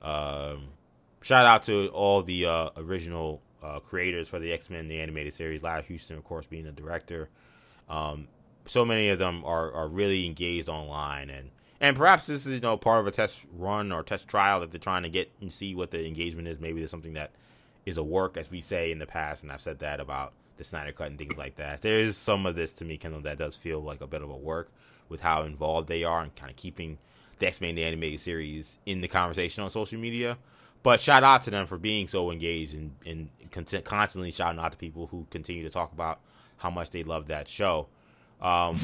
[0.00, 0.68] Um,
[1.20, 5.34] shout out to all the uh, original uh, creators for the X Men the animated
[5.34, 5.62] series.
[5.62, 7.28] Larry Houston, of course, being the director.
[7.88, 8.28] Um,
[8.66, 12.60] so many of them are, are really engaged online, and and perhaps this is you
[12.60, 15.52] know part of a test run or test trial that they're trying to get and
[15.52, 16.58] see what the engagement is.
[16.58, 17.32] Maybe there's something that
[17.84, 20.64] is a work, as we say in the past, and I've said that about the
[20.64, 21.82] Snyder Cut and things like that.
[21.82, 24.30] There is some of this to me, Kendall, that does feel like a bit of
[24.30, 24.70] a work
[25.08, 26.98] with how involved they are and kind of keeping
[27.38, 30.38] the X Men the animated series in the conversation on social media.
[30.82, 34.78] But shout out to them for being so engaged and, and constantly shouting out to
[34.78, 36.20] people who continue to talk about
[36.56, 37.88] how much they love that show.
[38.40, 38.80] Um,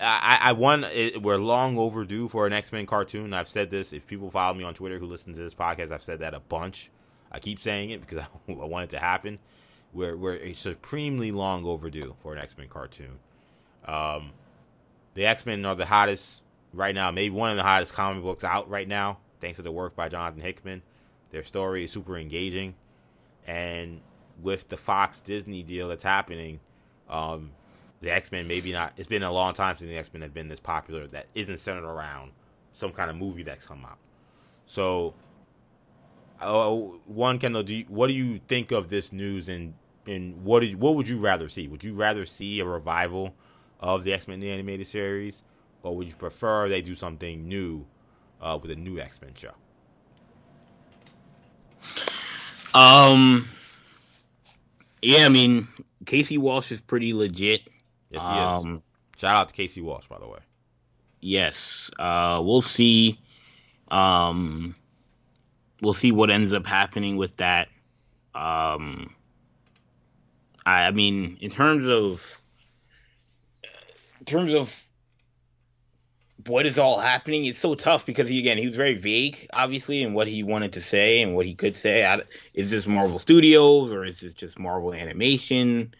[0.00, 0.90] I, I.
[0.92, 3.34] It, we're long overdue for an X Men cartoon.
[3.34, 3.92] I've said this.
[3.92, 6.40] If people follow me on Twitter who listen to this podcast, I've said that a
[6.40, 6.90] bunch.
[7.30, 9.38] I keep saying it because I, I want it to happen.
[9.96, 13.18] We're we're supremely long overdue for an X Men cartoon.
[13.86, 14.32] Um,
[15.14, 16.42] the X Men are the hottest
[16.74, 17.10] right now.
[17.10, 20.08] Maybe one of the hottest comic books out right now thanks to the work by
[20.08, 20.82] Jonathan Hickman.
[21.30, 22.74] Their story is super engaging,
[23.46, 24.02] and
[24.42, 26.60] with the Fox Disney deal that's happening,
[27.08, 27.52] um,
[28.02, 28.92] the X Men maybe not.
[28.98, 31.06] It's been a long time since the X Men have been this popular.
[31.06, 32.32] That isn't centered around
[32.72, 33.96] some kind of movie that's come out.
[34.66, 35.14] So,
[36.38, 39.72] uh, one Kendall, do you, what do you think of this news and
[40.06, 41.68] and what did, what would you rather see?
[41.68, 43.34] Would you rather see a revival
[43.80, 45.42] of the X Men the animated series,
[45.82, 47.86] or would you prefer they do something new
[48.40, 49.52] uh, with a new X Men show?
[52.74, 53.48] Um,
[55.02, 55.68] yeah, I mean
[56.04, 57.62] Casey Walsh is pretty legit.
[58.10, 59.20] Yes, he um, is.
[59.20, 60.38] Shout out to Casey Walsh, by the way.
[61.20, 63.18] Yes, uh, we'll see.
[63.90, 64.74] Um,
[65.80, 67.68] we'll see what ends up happening with that.
[68.34, 69.15] Um,
[70.66, 72.42] I, I mean, in terms of
[74.18, 74.82] in terms of
[76.46, 80.02] what is all happening, it's so tough because he again he was very vague, obviously,
[80.02, 82.04] in what he wanted to say and what he could say.
[82.04, 85.94] I, is this Marvel Studios or is this just Marvel Animation?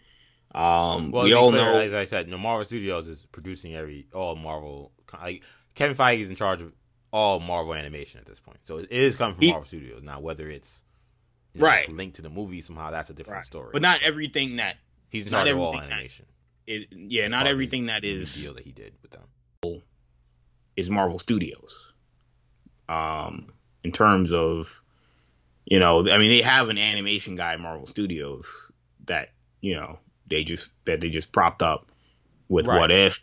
[0.53, 4.07] Um, well, we all clear, know, as I said, no Marvel Studios is producing every
[4.13, 4.91] all Marvel.
[5.13, 5.43] Like
[5.75, 6.73] Kevin Feige is in charge of
[7.13, 10.03] all Marvel Animation at this point, so it is coming from he, Marvel Studios.
[10.03, 10.83] Now, whether it's
[11.57, 13.45] you know, right linked to the movie somehow, that's a different right.
[13.45, 13.69] story.
[13.73, 14.77] But not everything that
[15.09, 16.25] he's in charge of all animation.
[16.65, 19.81] Is, yeah, not everything that is deal that he did with them
[20.77, 21.75] is Marvel Studios.
[22.87, 23.51] Um,
[23.83, 24.81] in terms of,
[25.65, 28.71] you know, I mean, they have an animation guy at Marvel Studios
[29.05, 29.29] that
[29.59, 29.99] you know
[30.29, 31.87] they just that they just propped up
[32.47, 32.79] with right.
[32.79, 33.21] What If,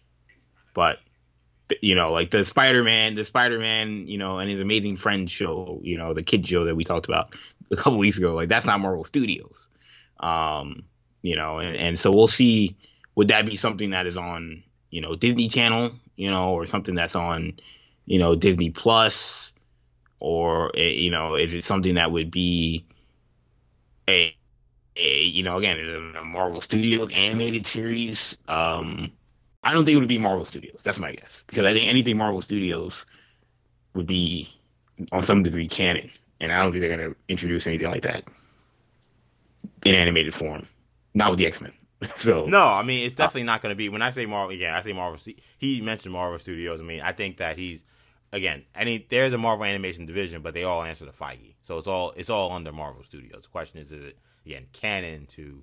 [0.75, 0.99] but
[1.81, 5.97] you know, like the Spider-Man, the Spider-Man, you know, and his Amazing Friends show, you
[5.97, 7.35] know, the kid show that we talked about
[7.71, 9.69] a couple weeks ago, like that's not Marvel Studios.
[10.21, 10.85] Um,
[11.23, 12.77] you know, and, and so we'll see
[13.15, 16.95] would that be something that is on, you know, Disney Channel, you know, or something
[16.95, 17.55] that's on,
[18.07, 19.53] you know, Disney Plus,
[20.21, 22.87] or eh, you know, is it something that would be
[24.09, 24.35] a,
[24.97, 28.37] a you know, again, a Marvel Studios animated series?
[28.49, 29.13] Um,
[29.63, 30.83] I don't think it would be Marvel Studios.
[30.83, 33.07] That's my guess because I think anything Marvel Studios
[33.95, 34.51] would be
[35.11, 36.11] on some degree canon,
[36.41, 38.25] and I don't think they're to introduce anything like that
[39.85, 40.67] in animated form.
[41.15, 41.73] Not with the X Men.
[42.17, 43.89] so no, I mean it's definitely uh, not to be.
[43.89, 45.19] When I say Marvel, again, I say Marvel.
[45.59, 46.81] He mentioned Marvel Studios.
[46.81, 47.85] I mean, I think that he's
[48.33, 48.65] again.
[48.75, 51.89] I mean, there's a Marvel Animation division, but they all answer to Feige, so it's
[51.89, 53.45] all it's all under Marvel Studios.
[53.45, 55.63] The question is, is it again canon to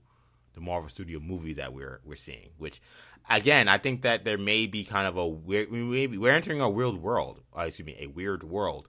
[0.53, 2.51] the Marvel Studio movies that we're we're seeing?
[2.57, 2.81] Which
[3.29, 5.71] again, I think that there may be kind of a weird.
[5.71, 7.41] Maybe we're entering a weird world.
[7.55, 8.87] Uh, excuse me, a weird world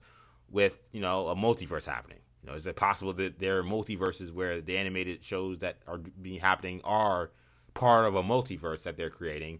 [0.53, 2.19] with you know a multiverse happening.
[2.41, 5.97] You know, is it possible that there are multiverses where the animated shows that are
[5.97, 7.31] being happening are
[7.73, 9.59] part of a multiverse that they're creating?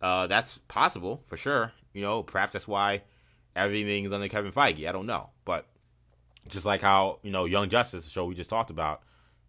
[0.00, 1.72] Uh, that's possible for sure.
[1.92, 3.02] You know, perhaps that's why
[3.56, 4.88] everything is under Kevin Feige.
[4.88, 5.66] I don't know, but
[6.48, 9.02] just like how you know Young Justice, the show we just talked about,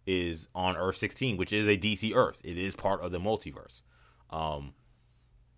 [0.06, 2.40] is on Earth 16, which is a DC Earth.
[2.44, 3.82] It is part of the multiverse.
[4.30, 4.74] Um,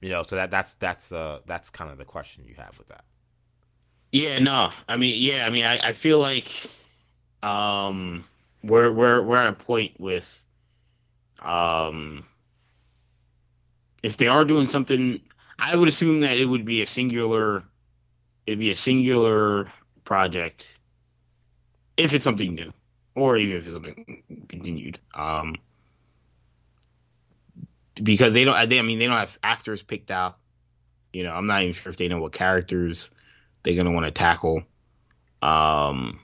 [0.01, 2.89] you know, so that that's that's uh that's kind of the question you have with
[2.89, 3.05] that.
[4.13, 6.51] Yeah, no, I mean, yeah, I mean, I, I feel like
[7.43, 8.25] um,
[8.63, 10.43] we're we're we're at a point with
[11.43, 12.25] um,
[14.03, 15.21] if they are doing something,
[15.59, 17.65] I would assume that it would be a singular,
[18.47, 19.71] it'd be a singular
[20.05, 20.69] project,
[21.97, 22.73] if it's something new,
[23.15, 24.99] or even if it's something continued.
[25.15, 25.57] Um,
[28.03, 30.37] because they don't, they, I mean, they don't have actors picked out.
[31.13, 33.11] You know, I'm not even sure if they know what characters
[33.67, 34.63] they're gonna want to tackle.
[35.43, 36.21] Um,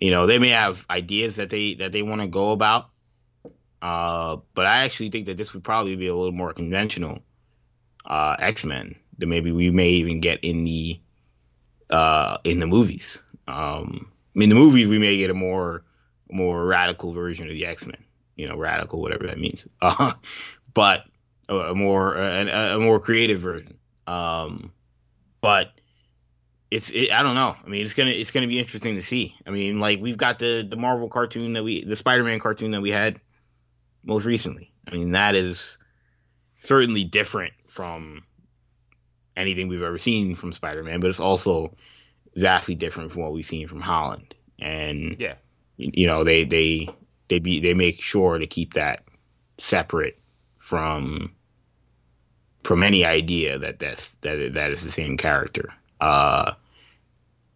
[0.00, 2.90] you know, they may have ideas that they that they want to go about,
[3.82, 7.18] uh, but I actually think that this would probably be a little more conventional
[8.06, 11.00] uh, X Men that maybe we may even get in the
[11.90, 13.18] uh, in the movies.
[13.48, 15.82] Um, I mean, the movies we may get a more
[16.30, 18.04] more radical version of the X Men.
[18.36, 19.66] You know, radical, whatever that means.
[19.82, 20.12] Uh,
[20.72, 21.06] but
[21.48, 23.78] a, more a, a, more creative version.
[24.06, 24.70] Um,
[25.40, 25.72] but
[26.70, 27.56] it's it, I don't know.
[27.64, 29.34] I mean, it's gonna it's gonna be interesting to see.
[29.46, 32.72] I mean, like we've got the the Marvel cartoon that we the Spider Man cartoon
[32.72, 33.20] that we had
[34.04, 34.72] most recently.
[34.86, 35.78] I mean, that is
[36.58, 38.24] certainly different from
[39.36, 41.74] anything we've ever seen from Spider Man, but it's also
[42.34, 44.34] vastly different from what we've seen from Holland.
[44.58, 45.34] And yeah,
[45.76, 46.88] you know they they
[47.28, 49.04] they be they make sure to keep that
[49.56, 50.18] separate
[50.58, 51.32] from
[52.62, 55.72] from any idea that that's that that is the same character.
[56.00, 56.52] Uh,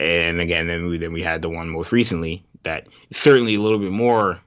[0.01, 3.79] and again, then we then we had the one most recently that certainly a little
[3.79, 4.41] bit more,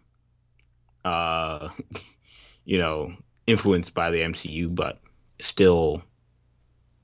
[1.04, 1.70] uh,
[2.66, 3.14] you know,
[3.48, 5.00] influenced by the MCU, but
[5.40, 6.02] still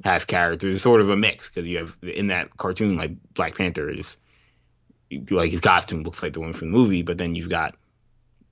[0.04, 0.82] has characters.
[0.82, 4.16] Sort of a mix because you have in that cartoon like Black Panther is
[5.30, 7.76] like his costume looks like the one from the movie, but then you've got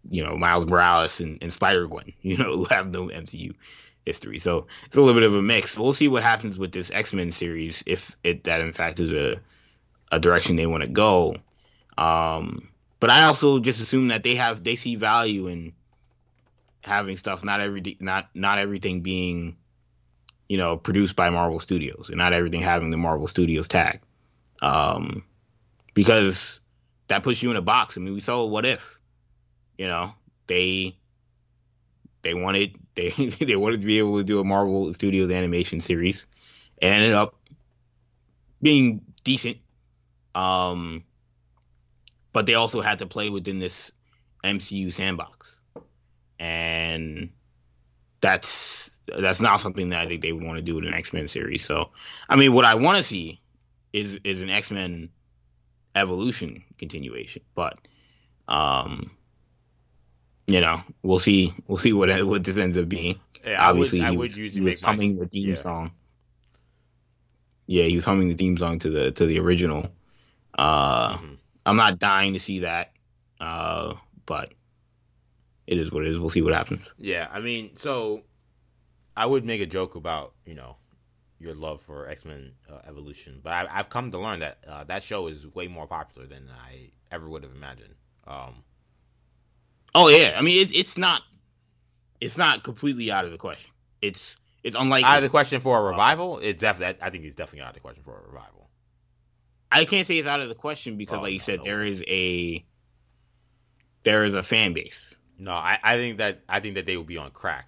[0.09, 3.53] you know Miles Morales and, and Spider Gwen, you know, who have no MCU
[4.09, 4.39] history.
[4.39, 5.77] So it's a little bit of a mix.
[5.77, 9.11] We'll see what happens with this X Men series if it that in fact is
[9.11, 9.39] a
[10.11, 11.35] a direction they want to go.
[11.97, 15.73] Um, but I also just assume that they have they see value in
[16.81, 19.57] having stuff not every not not everything being
[20.47, 24.01] you know produced by Marvel Studios and not everything having the Marvel Studios tag.
[24.61, 25.23] Um,
[25.93, 26.59] because
[27.07, 27.97] that puts you in a box.
[27.97, 28.99] I mean, we saw what if,
[29.77, 30.13] you know,
[30.47, 30.97] they
[32.21, 36.25] they wanted they they wanted to be able to do a Marvel Studios animation series,
[36.81, 37.35] and ended up
[38.61, 39.57] being decent.
[40.35, 41.03] Um,
[42.33, 43.91] but they also had to play within this
[44.43, 45.55] MCU sandbox,
[46.39, 47.29] and
[48.21, 51.13] that's that's not something that I think they would want to do with an X
[51.13, 51.65] Men series.
[51.65, 51.89] So,
[52.27, 53.41] I mean, what I want to see
[53.93, 55.09] is is an X Men
[55.95, 57.75] evolution continuation, but
[58.47, 59.11] um,
[60.49, 61.53] you know, we'll see.
[61.67, 63.19] We'll see what what this ends up being.
[63.45, 65.55] Yeah, Obviously, I would, I would usually he was humming my, the theme yeah.
[65.55, 65.91] song.
[67.67, 69.87] Yeah, he was humming the theme song to the to the original.
[70.57, 71.33] Uh, mm-hmm.
[71.67, 72.93] I'm not dying to see that,
[73.39, 73.93] uh,
[74.25, 74.53] but
[75.67, 76.17] it is what it is.
[76.17, 76.89] We'll see what happens.
[76.97, 78.23] Yeah, I mean, so
[79.15, 80.77] I would make a joke about you know
[81.37, 84.83] your love for X Men uh, Evolution, but I, have come to learn that uh,
[84.85, 87.93] that show is way more popular than I ever would have imagined.
[88.25, 88.63] Um,
[89.95, 91.21] oh yeah, I mean it's it's not
[92.21, 93.71] it's not completely out of the question.
[94.01, 96.39] It's it's unlikely out of the question for a revival.
[96.39, 98.69] It's definitely I think it's definitely out of the question for a revival.
[99.71, 101.65] I can't say it's out of the question because, oh, like you no, said, no
[101.65, 102.65] there is a
[104.03, 105.15] there is a fan base.
[105.37, 107.67] No, I, I think that I think that they will be on crack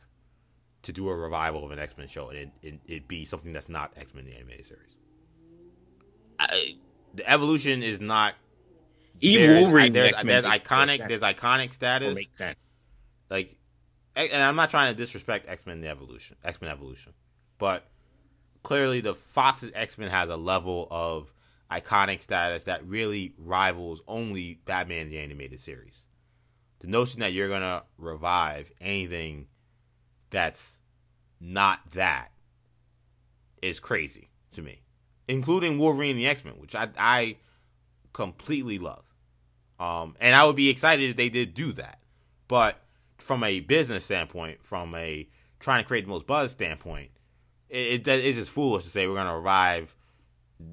[0.83, 3.53] to do a revival of an X Men show and it, it, it be something
[3.53, 4.97] that's not X Men the animated series.
[6.39, 6.75] I,
[7.13, 8.35] the evolution is not.
[9.21, 12.15] Even Wolverine, there's, there's, there's iconic, there's iconic status.
[12.15, 12.57] Makes sense.
[13.29, 13.57] Like,
[14.15, 17.13] and I'm not trying to disrespect X Men the Evolution, X Men Evolution,
[17.57, 17.87] but
[18.63, 21.33] clearly the Fox's X Men has a level of
[21.71, 26.05] iconic status that really rivals only Batman the animated series.
[26.79, 29.47] The notion that you're gonna revive anything
[30.31, 30.79] that's
[31.39, 32.31] not that
[33.61, 34.81] is crazy to me,
[35.27, 37.37] including Wolverine and the X Men, which I I
[38.13, 39.05] completely love.
[39.81, 41.99] Um, and I would be excited if they did do that.
[42.47, 42.79] But
[43.17, 45.27] from a business standpoint, from a
[45.59, 47.09] trying to create the most buzz standpoint,
[47.67, 49.95] it, it it's just foolish to say we're gonna revive,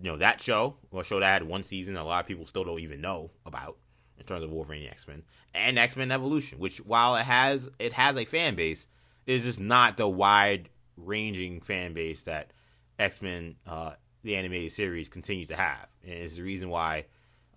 [0.03, 2.65] you know, that show, or show that had one season a lot of people still
[2.65, 3.79] don't even know about
[4.19, 5.23] in terms of Wolverine X Men
[5.55, 8.89] and X Men Evolution, which while it has it has a fan base,
[9.27, 12.53] is just not the wide ranging fan base that
[12.99, 13.93] X Men uh,
[14.23, 17.07] the animated series continues to have, and it's the reason why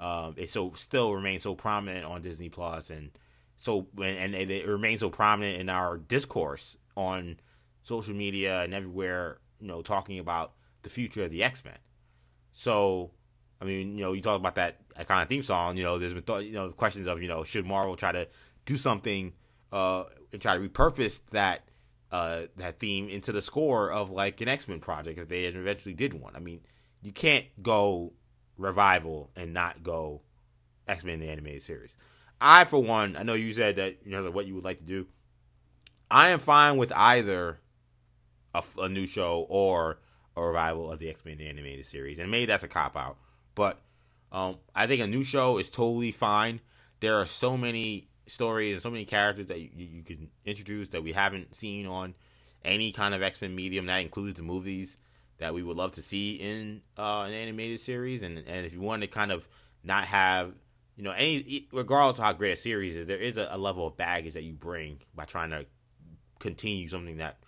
[0.02, 3.12] um, it so still remains so prominent on Disney Plus, and
[3.58, 7.40] so and, and it remains so prominent in our discourse on
[7.84, 9.38] social media and everywhere.
[9.60, 11.78] You know, talking about the future of the X Men.
[12.52, 13.12] So,
[13.62, 15.78] I mean, you know, you talk about that iconic theme song.
[15.78, 18.28] You know, there's been th- you know questions of you know should Marvel try to
[18.66, 19.34] do something
[19.72, 21.70] uh, and try to repurpose that
[22.12, 25.94] uh, that theme into the score of like an X Men project if they eventually
[25.94, 26.36] did one.
[26.36, 26.62] I mean,
[27.04, 28.14] you can't go
[28.58, 30.22] revival and not go
[30.88, 31.96] X Men the animated series.
[32.40, 34.84] I, for one, I know you said that you know what you would like to
[34.84, 35.08] do.
[36.10, 37.60] I am fine with either
[38.54, 40.00] a, a new show or
[40.36, 43.18] a revival of the X Men animated series, and maybe that's a cop out,
[43.56, 43.82] but
[44.32, 46.62] um, I think a new show is totally fine.
[47.02, 51.04] There are so many stories and so many characters that you, you can introduce that
[51.04, 52.16] we haven't seen on
[52.64, 53.88] any kind of X Men medium.
[53.88, 54.98] That includes the movies
[55.42, 58.22] that we would love to see in uh, an animated series.
[58.24, 59.50] And and if you want to kind of
[59.84, 60.54] not have
[60.96, 63.86] you know any regardless of how great a series is, there is a, a level
[63.86, 65.66] of baggage that you bring by trying to
[66.40, 67.40] continue something that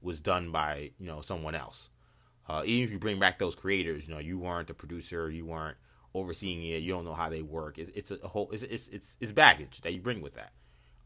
[0.00, 1.90] was done by you know someone else.
[2.48, 5.44] Uh, even if you bring back those creators, you know you weren't the producer, you
[5.44, 5.76] weren't
[6.14, 6.78] overseeing it.
[6.78, 7.78] You don't know how they work.
[7.78, 8.50] It's, it's a whole.
[8.50, 10.52] It's, it's it's it's baggage that you bring with that.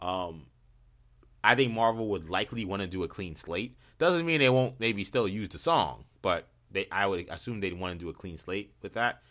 [0.01, 0.47] Um,
[1.43, 3.77] I think Marvel would likely want to do a clean slate.
[3.99, 7.79] Doesn't mean they won't maybe still use the song, but they I would assume they'd
[7.79, 9.23] want to do a clean slate with that.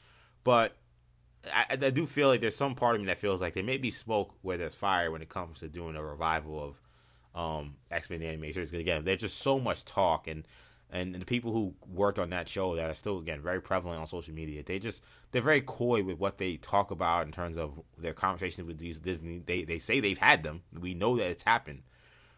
[0.44, 0.76] But
[1.54, 3.78] I, I do feel like there's some part of me that feels like there may
[3.78, 6.76] be smoke where there's fire when it comes to doing a revival
[7.36, 8.72] of um, X Men the animated series.
[8.72, 10.46] Because again, there's just so much talk and
[10.92, 14.08] and the people who worked on that show that are still again very prevalent on
[14.08, 17.82] social media they just they're very coy with what they talk about in terms of
[17.98, 21.44] their conversations with these disney they they say they've had them we know that it's
[21.44, 21.82] happened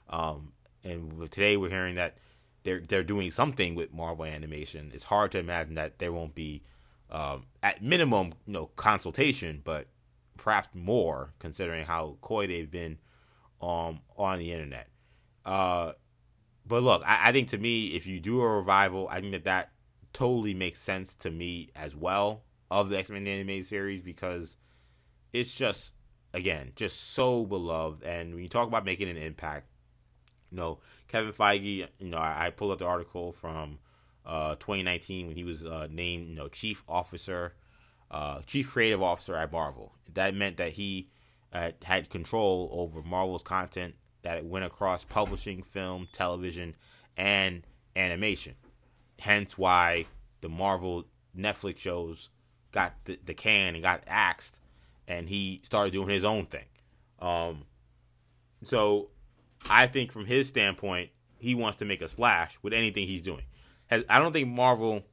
[0.10, 0.54] um,
[0.84, 2.18] and today we're hearing that
[2.64, 6.64] they're they're doing something with marvel animation it's hard to imagine that there won't be
[7.10, 9.88] um, at minimum you know consultation but
[10.38, 12.98] perhaps more considering how coy they've been
[13.62, 14.88] um, on the internet
[15.46, 15.94] uh,
[16.68, 19.46] but look, I, I think to me, if you do a revival, I think that
[19.46, 19.72] that
[20.14, 24.58] totally makes sense to me as well of the X Men animated series because
[25.32, 25.94] it's just
[26.34, 28.04] again just so beloved.
[28.04, 29.68] And when you talk about making an impact,
[30.52, 33.80] you know Kevin Feige, you know I, I pulled up the article from
[34.26, 37.54] uh, 2019 when he was uh, named you know chief officer,
[38.12, 39.94] uh, chief creative officer at Marvel.
[40.14, 41.10] That meant that he
[41.54, 46.76] uh, had control over Marvel's content that went across publishing, film, television,
[47.16, 47.66] and
[47.96, 48.56] animation.
[49.20, 50.06] Hence why
[50.42, 51.06] the Marvel
[51.38, 52.30] Netflix shows
[52.72, 54.60] got the, the can and got axed,
[55.08, 56.66] and he started doing his own thing.
[57.20, 57.66] Um,
[58.64, 59.10] so
[59.70, 63.44] I think from his standpoint, he wants to make a splash with anything he's doing.
[63.88, 65.04] Has, I don't think Marvel,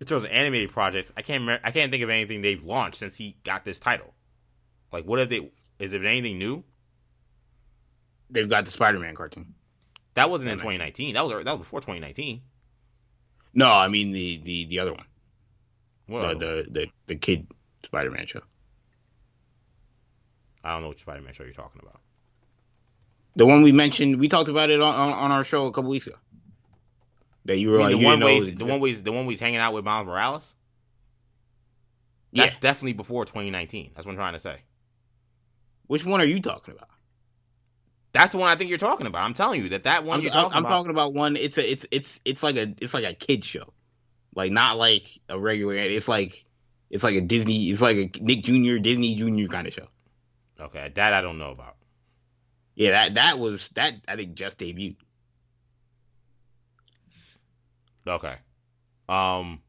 [0.00, 2.98] in terms of animated projects, I can't remember, I can't think of anything they've launched
[2.98, 4.14] since he got this title.
[4.92, 5.50] Like, what have they?
[5.78, 6.64] Is it anything new?
[8.30, 9.54] They've got the Spider-Man cartoon.
[10.14, 11.14] That wasn't in 2019.
[11.14, 12.42] That was that was before 2019.
[13.54, 15.04] No, I mean the the the other one.
[16.06, 17.46] What the, the the the kid
[17.84, 18.40] Spider-Man show.
[20.64, 22.00] I don't know which Spider-Man show you're talking about.
[23.38, 25.90] The one we mentioned, we talked about it on, on, on our show a couple
[25.90, 26.16] weeks ago.
[27.44, 28.64] That you were I mean, like, the you one didn't know way, it was the
[28.66, 30.56] one way, the one way he's hanging out with Miles Morales.
[32.32, 32.42] Yeah.
[32.42, 33.92] That's definitely before 2019.
[33.94, 34.56] That's what I'm trying to say.
[35.86, 36.88] Which one are you talking about?
[38.12, 39.24] That's the one I think you're talking about.
[39.24, 40.76] I'm telling you that that one I'm, you're I'm- talking I'm about.
[40.76, 41.36] talking about one.
[41.36, 43.72] It's a it's it's it's like a it's like a kid show,
[44.34, 45.76] like not like a regular.
[45.76, 46.44] It's like
[46.90, 47.70] it's like a Disney.
[47.70, 48.78] It's like a Nick Jr.
[48.78, 49.48] Disney Jr.
[49.48, 49.86] kind of show.
[50.60, 51.76] okay, that I don't know about.
[52.78, 54.96] Yeah, that that was that I think just debuted.
[58.06, 58.34] Okay.
[59.08, 59.60] Um.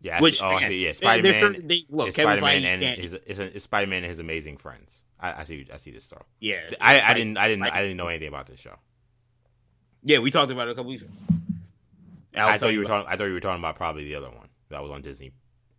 [0.00, 0.20] Yeah.
[0.20, 0.92] Which see- oh, see, yeah.
[0.92, 1.68] Spider Man.
[1.88, 5.04] look, Spider Man and can't- his it's, Spider Man and his amazing friends.
[5.20, 5.66] I, I see.
[5.72, 6.20] I see this show.
[6.40, 7.36] yeah, I, I Spike- didn't.
[7.38, 7.62] I didn't.
[7.64, 8.76] Spike- I didn't know anything about this show.
[10.02, 11.12] Yeah, we talked about it a couple weeks ago.
[12.36, 13.10] I'll I thought you were talking.
[13.12, 15.32] I thought you were talking about probably the other one that was on Disney.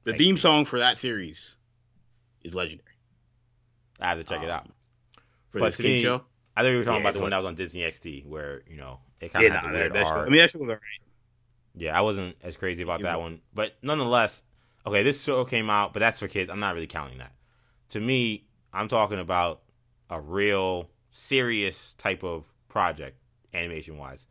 [0.05, 1.51] The theme song for that series
[2.43, 2.85] is legendary.
[3.99, 4.69] I have to check it Um, out.
[5.49, 6.23] For But this to me, show.
[6.55, 8.25] I thought you were talking Yeah, about the one like- that was on Disney XD,
[8.25, 10.27] where you know it kind of Yeah, had nah, the weird that, that show, art.
[10.27, 10.81] I mean that show was alright.
[11.75, 14.43] Yeah, I wasn't as crazy about You that one, but nonetheless,
[14.85, 16.49] okay, this show came out, but that's for kids.
[16.49, 17.33] I'm not really counting that.
[17.89, 19.61] To me, I'm talking about
[20.09, 23.17] a real serious type of project,
[23.53, 24.27] animation wise.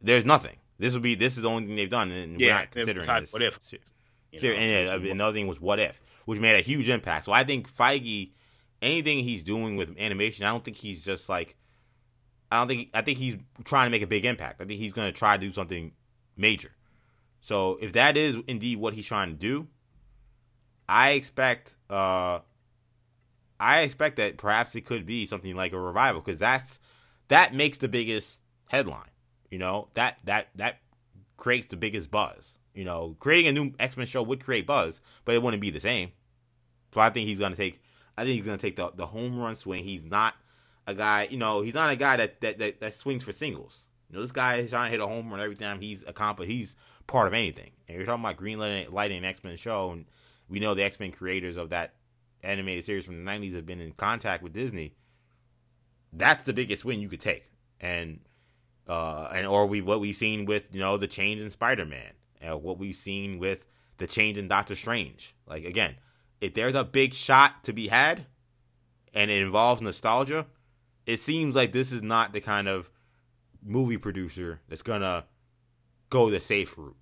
[0.00, 0.56] There's nothing.
[0.78, 3.32] This will be this is the only thing they've done, and we're not considering this.
[3.32, 3.58] What If.
[3.62, 3.78] se-
[4.32, 7.24] You know, and uh, another thing was What If, which made a huge impact.
[7.24, 8.32] So I think Feige,
[8.82, 11.56] anything he's doing with animation, I don't think he's just like,
[12.50, 14.60] I don't think I think he's trying to make a big impact.
[14.60, 15.92] I think he's going to try to do something
[16.36, 16.72] major.
[17.40, 19.68] So if that is indeed what he's trying to do,
[20.88, 22.40] I expect uh
[23.58, 26.78] I expect that perhaps it could be something like a revival because that's
[27.28, 29.10] that makes the biggest headline.
[29.50, 30.78] You know that that that
[31.36, 32.58] creates the biggest buzz.
[32.74, 35.70] You know, creating a new X Men show would create buzz, but it wouldn't be
[35.70, 36.12] the same.
[36.92, 37.80] So I think he's gonna take.
[38.16, 39.84] I think he's gonna take the the home run swing.
[39.84, 40.34] He's not
[40.86, 41.28] a guy.
[41.30, 43.86] You know, he's not a guy that that that, that swings for singles.
[44.08, 46.50] You know, this guy is trying to hit a home run every time he's accomplished.
[46.50, 46.76] He's
[47.06, 47.72] part of anything.
[47.88, 50.06] And you're talking about Green Light- Lighting X Men show, and
[50.48, 51.94] we know the X Men creators of that
[52.42, 54.94] animated series from the '90s have been in contact with Disney.
[56.12, 58.20] That's the biggest win you could take, and
[58.86, 62.12] uh, and or we what we've seen with you know the change in Spider Man,
[62.40, 63.66] and what we've seen with
[63.98, 65.34] the change in Doctor Strange.
[65.46, 65.96] Like again,
[66.40, 68.26] if there's a big shot to be had,
[69.14, 70.46] and it involves nostalgia,
[71.06, 72.90] it seems like this is not the kind of
[73.62, 75.24] movie producer that's gonna
[76.10, 76.96] go the safe route.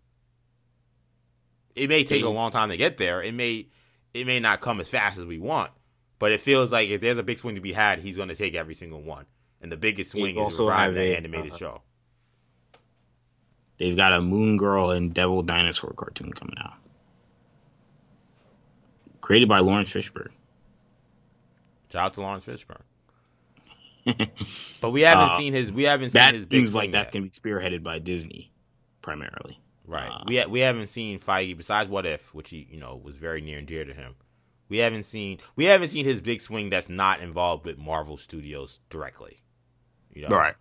[1.74, 3.22] It may take a long time to get there.
[3.22, 3.66] It may
[4.12, 5.72] it may not come as fast as we want,
[6.18, 8.36] but it feels like if there's a big swing to be had, he's going to
[8.36, 9.26] take every single one.
[9.60, 11.82] And the biggest swing is reviving have animated uh, show.
[13.78, 16.74] They've got a Moon Girl and Devil Dinosaur cartoon coming out.
[19.24, 20.28] Created by Laurence Fishburne.
[21.90, 22.82] Shout out to Laurence Fishburne.
[24.82, 25.72] But we haven't Uh, seen his.
[25.72, 28.52] We haven't seen That his big seems like that's going to be spearheaded by Disney,
[29.00, 29.58] primarily.
[29.86, 30.10] Right.
[30.10, 33.16] Uh, we ha- we haven't seen Feige besides What If, which he you know was
[33.16, 34.14] very near and dear to him.
[34.68, 38.80] We haven't seen we haven't seen his big swing that's not involved with Marvel Studios
[38.90, 39.38] directly.
[40.12, 40.54] You know, Right.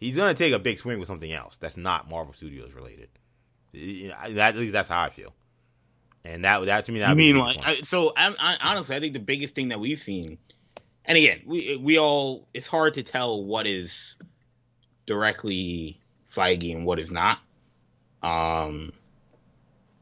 [0.00, 3.10] He's gonna take a big swing with something else that's not Marvel Studios related.
[3.74, 5.34] You know, that, at least that's how I feel.
[6.28, 7.58] And that that to me that I mean, like.
[7.62, 10.36] I, so I, I, honestly, I think the biggest thing that we've seen,
[11.04, 14.14] and again, we we all, it's hard to tell what is
[15.06, 15.98] directly
[16.30, 17.38] Feige and what is not.
[18.22, 18.92] Um,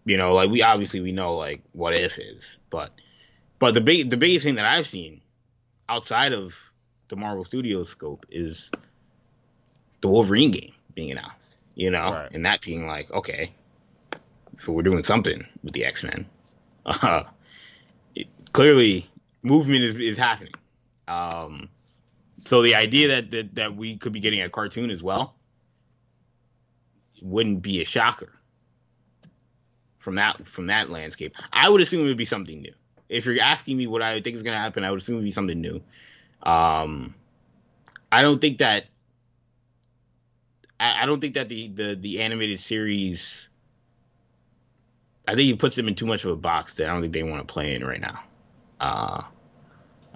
[0.04, 2.92] you know, like we obviously we know like what if is, but
[3.58, 5.20] but the big the biggest thing that I've seen
[5.88, 6.54] outside of
[7.08, 8.70] the Marvel Studios scope is
[10.00, 12.32] the Wolverine game, being announced, you know, Right.
[12.32, 13.52] and that being like, okay,
[14.56, 16.26] so we're doing something with the X Men.
[16.84, 17.24] Uh,
[18.52, 19.08] clearly,
[19.42, 20.54] movement is, is happening.
[21.08, 21.68] Um,
[22.44, 25.34] so the idea that, that that we could be getting a cartoon as well
[27.22, 28.32] wouldn't be a shocker
[29.98, 31.34] from that from that landscape.
[31.52, 32.72] I would assume it would be something new.
[33.08, 35.18] If you're asking me what I think is going to happen, I would assume it
[35.18, 35.82] would be something new.
[36.42, 37.14] Um,
[38.10, 38.86] I don't think that
[40.78, 43.48] I, I don't think that the, the the animated series.
[45.28, 47.12] I think he puts them in too much of a box that I don't think
[47.12, 48.20] they want to play in right now.
[48.80, 49.22] Uh,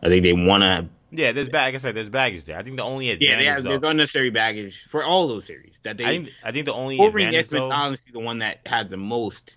[0.02, 0.88] I think they want to.
[1.12, 1.68] Yeah, there's bag.
[1.68, 2.56] Like I said, there's baggage there.
[2.56, 5.44] I think the only Yeah, advantage, they have, though, there's unnecessary baggage for all those
[5.44, 6.04] series that they.
[6.04, 8.96] I think I think the only Wolverine advantage though, honestly the one that has the
[8.96, 9.56] most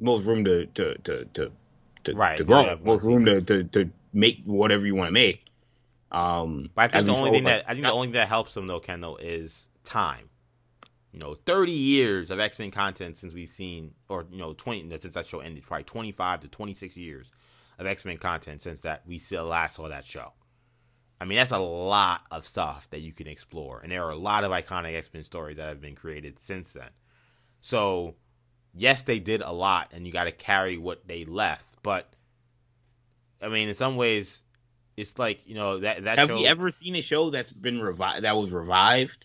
[0.00, 1.52] most room to to to to,
[2.04, 5.12] to, Right, to grow, one most room to, to to make whatever you want to
[5.12, 5.44] make.
[6.10, 8.54] Um, But I think the only thing that I think the only thing that helps
[8.54, 10.30] them though, Kendall, is time.
[11.16, 14.86] You know, thirty years of X Men content since we've seen, or you know, twenty
[15.00, 17.30] since that show ended, probably twenty five to twenty six years
[17.78, 20.34] of X Men content since that we still last saw that show.
[21.18, 24.16] I mean, that's a lot of stuff that you can explore, and there are a
[24.16, 26.90] lot of iconic X Men stories that have been created since then.
[27.62, 28.16] So,
[28.74, 31.82] yes, they did a lot, and you got to carry what they left.
[31.82, 32.12] But,
[33.40, 34.42] I mean, in some ways,
[34.98, 36.36] it's like you know that that have show.
[36.36, 39.24] we ever seen a show that's been revived that was revived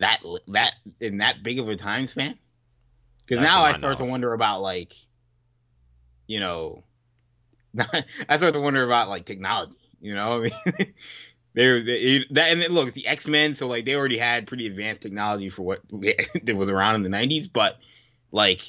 [0.00, 2.36] that that in that big of a time span?
[3.24, 4.94] Because now I start to wonder about like,
[6.26, 6.82] you know,
[8.28, 9.76] I start to wonder about like technology.
[10.00, 10.94] You know, I mean,
[11.54, 14.46] they're they, that and then, look, it's the X Men, so like they already had
[14.48, 17.78] pretty advanced technology for what that was around in the '90s, but
[18.32, 18.62] like.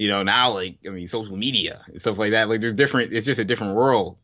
[0.00, 2.48] You know, now like I mean, social media and stuff like that.
[2.48, 3.12] Like, there's different.
[3.12, 4.16] It's just a different world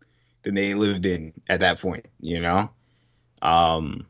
[0.44, 2.06] than they lived in at that point.
[2.20, 2.70] You know,
[3.42, 4.06] um,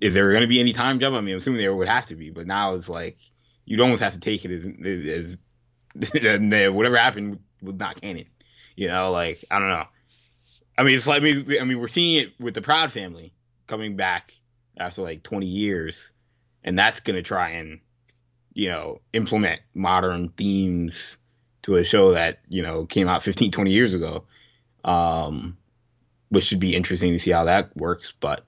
[0.00, 1.16] is there going to be any time jump?
[1.16, 3.18] I mean, I'm assuming there would have to be, but now it's like
[3.64, 5.36] you'd almost have to take it as,
[6.04, 8.26] as uh, whatever happened was not canon.
[8.76, 9.86] You know, like I don't know.
[10.78, 13.32] I mean, it's like I mean, I mean, we're seeing it with the Proud Family
[13.66, 14.32] coming back
[14.76, 16.10] after like 20 years,
[16.64, 17.80] and that's going to try and
[18.54, 21.16] you know implement modern themes
[21.62, 24.24] to a show that you know came out 15, 20 years ago
[24.84, 25.56] um,
[26.28, 28.12] which should be interesting to see how that works.
[28.18, 28.44] But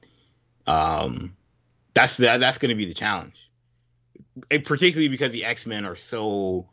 [0.66, 1.36] um,
[1.94, 3.36] that's that, that's going to be the challenge,
[4.50, 6.68] and particularly because the X Men are so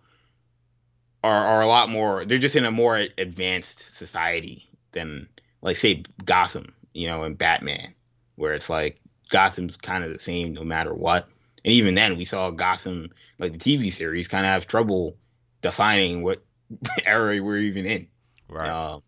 [1.24, 2.26] are are a lot more.
[2.26, 5.28] They're just in a more advanced society than
[5.62, 7.94] like say Gotham, you know, and Batman,
[8.36, 11.28] where it's like Gotham's kind of the same no matter what.
[11.66, 15.18] And even then, we saw Gotham, like the TV series, kind of have trouble
[15.62, 16.42] defining what
[17.06, 18.08] era we're even in.
[18.50, 18.70] right.
[18.70, 19.02] Um,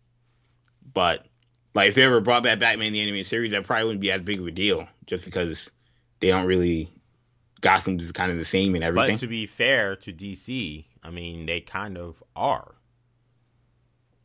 [0.92, 1.26] but
[1.74, 4.10] like if they ever brought back Batman in the animated series, that probably wouldn't be
[4.10, 5.70] as big of a deal, just because
[6.22, 6.90] they don't really
[7.60, 9.16] Gotham is kind of the same in everything.
[9.16, 12.74] But to be fair to DC, I mean they kind of are.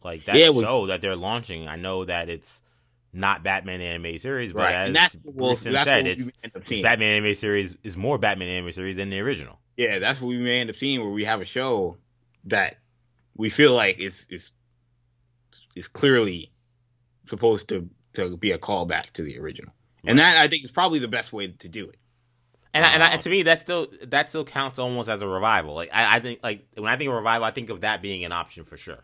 [0.04, 2.62] Like that Yeah, well- show that they're launching, I know that it's
[3.14, 6.32] not Batman animated series, but right, as and that's well, Bruce that's said, it's we
[6.44, 6.84] end up seeing.
[6.84, 9.60] Batman animated series is more Batman animated series than the original.
[9.76, 11.98] yeah, that's what we may end up seeing, where we have a show
[12.46, 12.78] that
[13.36, 14.52] we feel like is is
[15.76, 16.52] is clearly
[17.28, 19.74] supposed to to be a callback to the original,
[20.08, 21.98] and that I think is probably the best way to do it.
[22.74, 25.22] And, I, and, I, Um, and to me, that still that still counts almost as
[25.22, 25.74] a revival.
[25.74, 28.24] Like I, I think, like when I think of revival, I think of that being
[28.24, 29.04] an option for sure.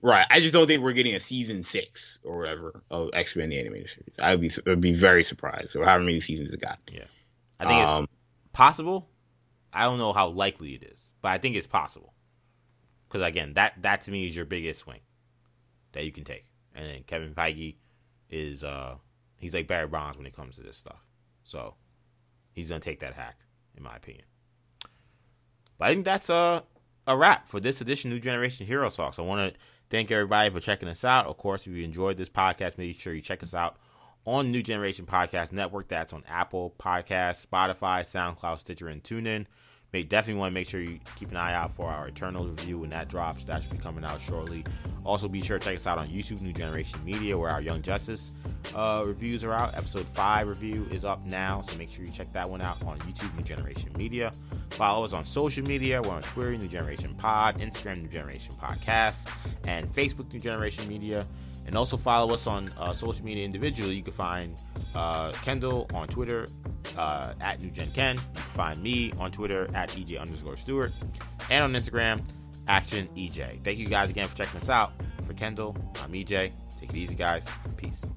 [0.00, 0.26] Right.
[0.30, 3.60] I just don't think we're getting a season six or whatever of X Men the
[3.60, 4.14] animated series.
[4.20, 6.78] I would be I'd be very surprised, or however many seasons it got.
[6.90, 7.04] Yeah,
[7.60, 8.08] I think it's Um,
[8.52, 9.08] possible.
[9.72, 12.14] I don't know how likely it is, but I think it's possible.
[13.08, 15.00] Because again, that that to me is your biggest swing
[15.92, 16.46] that you can take.
[16.74, 17.76] And then Kevin Feige
[18.30, 18.96] is uh
[19.42, 21.04] he's like Barry Bonds when it comes to this stuff.
[21.42, 21.74] So
[22.52, 23.40] he's gonna take that hack,
[23.76, 24.24] in my opinion.
[25.78, 26.60] But I think that's uh,
[27.06, 29.18] a wrap for this edition New Generation Hero Talks.
[29.18, 29.60] I want to
[29.90, 31.26] thank everybody for checking us out.
[31.26, 33.76] Of course, if you enjoyed this podcast, make sure you check us out
[34.24, 35.88] on New Generation Podcast Network.
[35.88, 39.46] That's on Apple Podcasts, Spotify, SoundCloud, Stitcher, and TuneIn.
[39.92, 42.78] May definitely want to make sure you keep an eye out for our Eternals review
[42.78, 43.44] when that drops.
[43.44, 44.64] That should be coming out shortly.
[45.04, 47.82] Also, be sure to check us out on YouTube, New Generation Media, where our Young
[47.82, 48.32] Justice
[48.74, 49.76] uh, reviews are out.
[49.76, 52.98] Episode 5 review is up now, so make sure you check that one out on
[53.00, 54.32] YouTube, New Generation Media.
[54.70, 56.00] Follow us on social media.
[56.00, 59.30] We're on Twitter, New Generation Pod, Instagram, New Generation Podcast,
[59.66, 61.26] and Facebook, New Generation Media.
[61.66, 63.94] And also follow us on uh, social media individually.
[63.94, 64.58] You can find
[64.94, 66.48] uh, Kendall on Twitter
[66.98, 68.14] uh, at NewGenKen.
[68.14, 70.92] You can find me on Twitter at EJ underscore Stewart.
[71.50, 72.22] And on Instagram,
[72.68, 73.64] Action EJ.
[73.64, 74.92] Thank you guys again for checking us out.
[75.26, 76.52] For Kendall, I'm EJ.
[76.80, 77.48] Take it easy, guys.
[77.76, 78.08] Peace.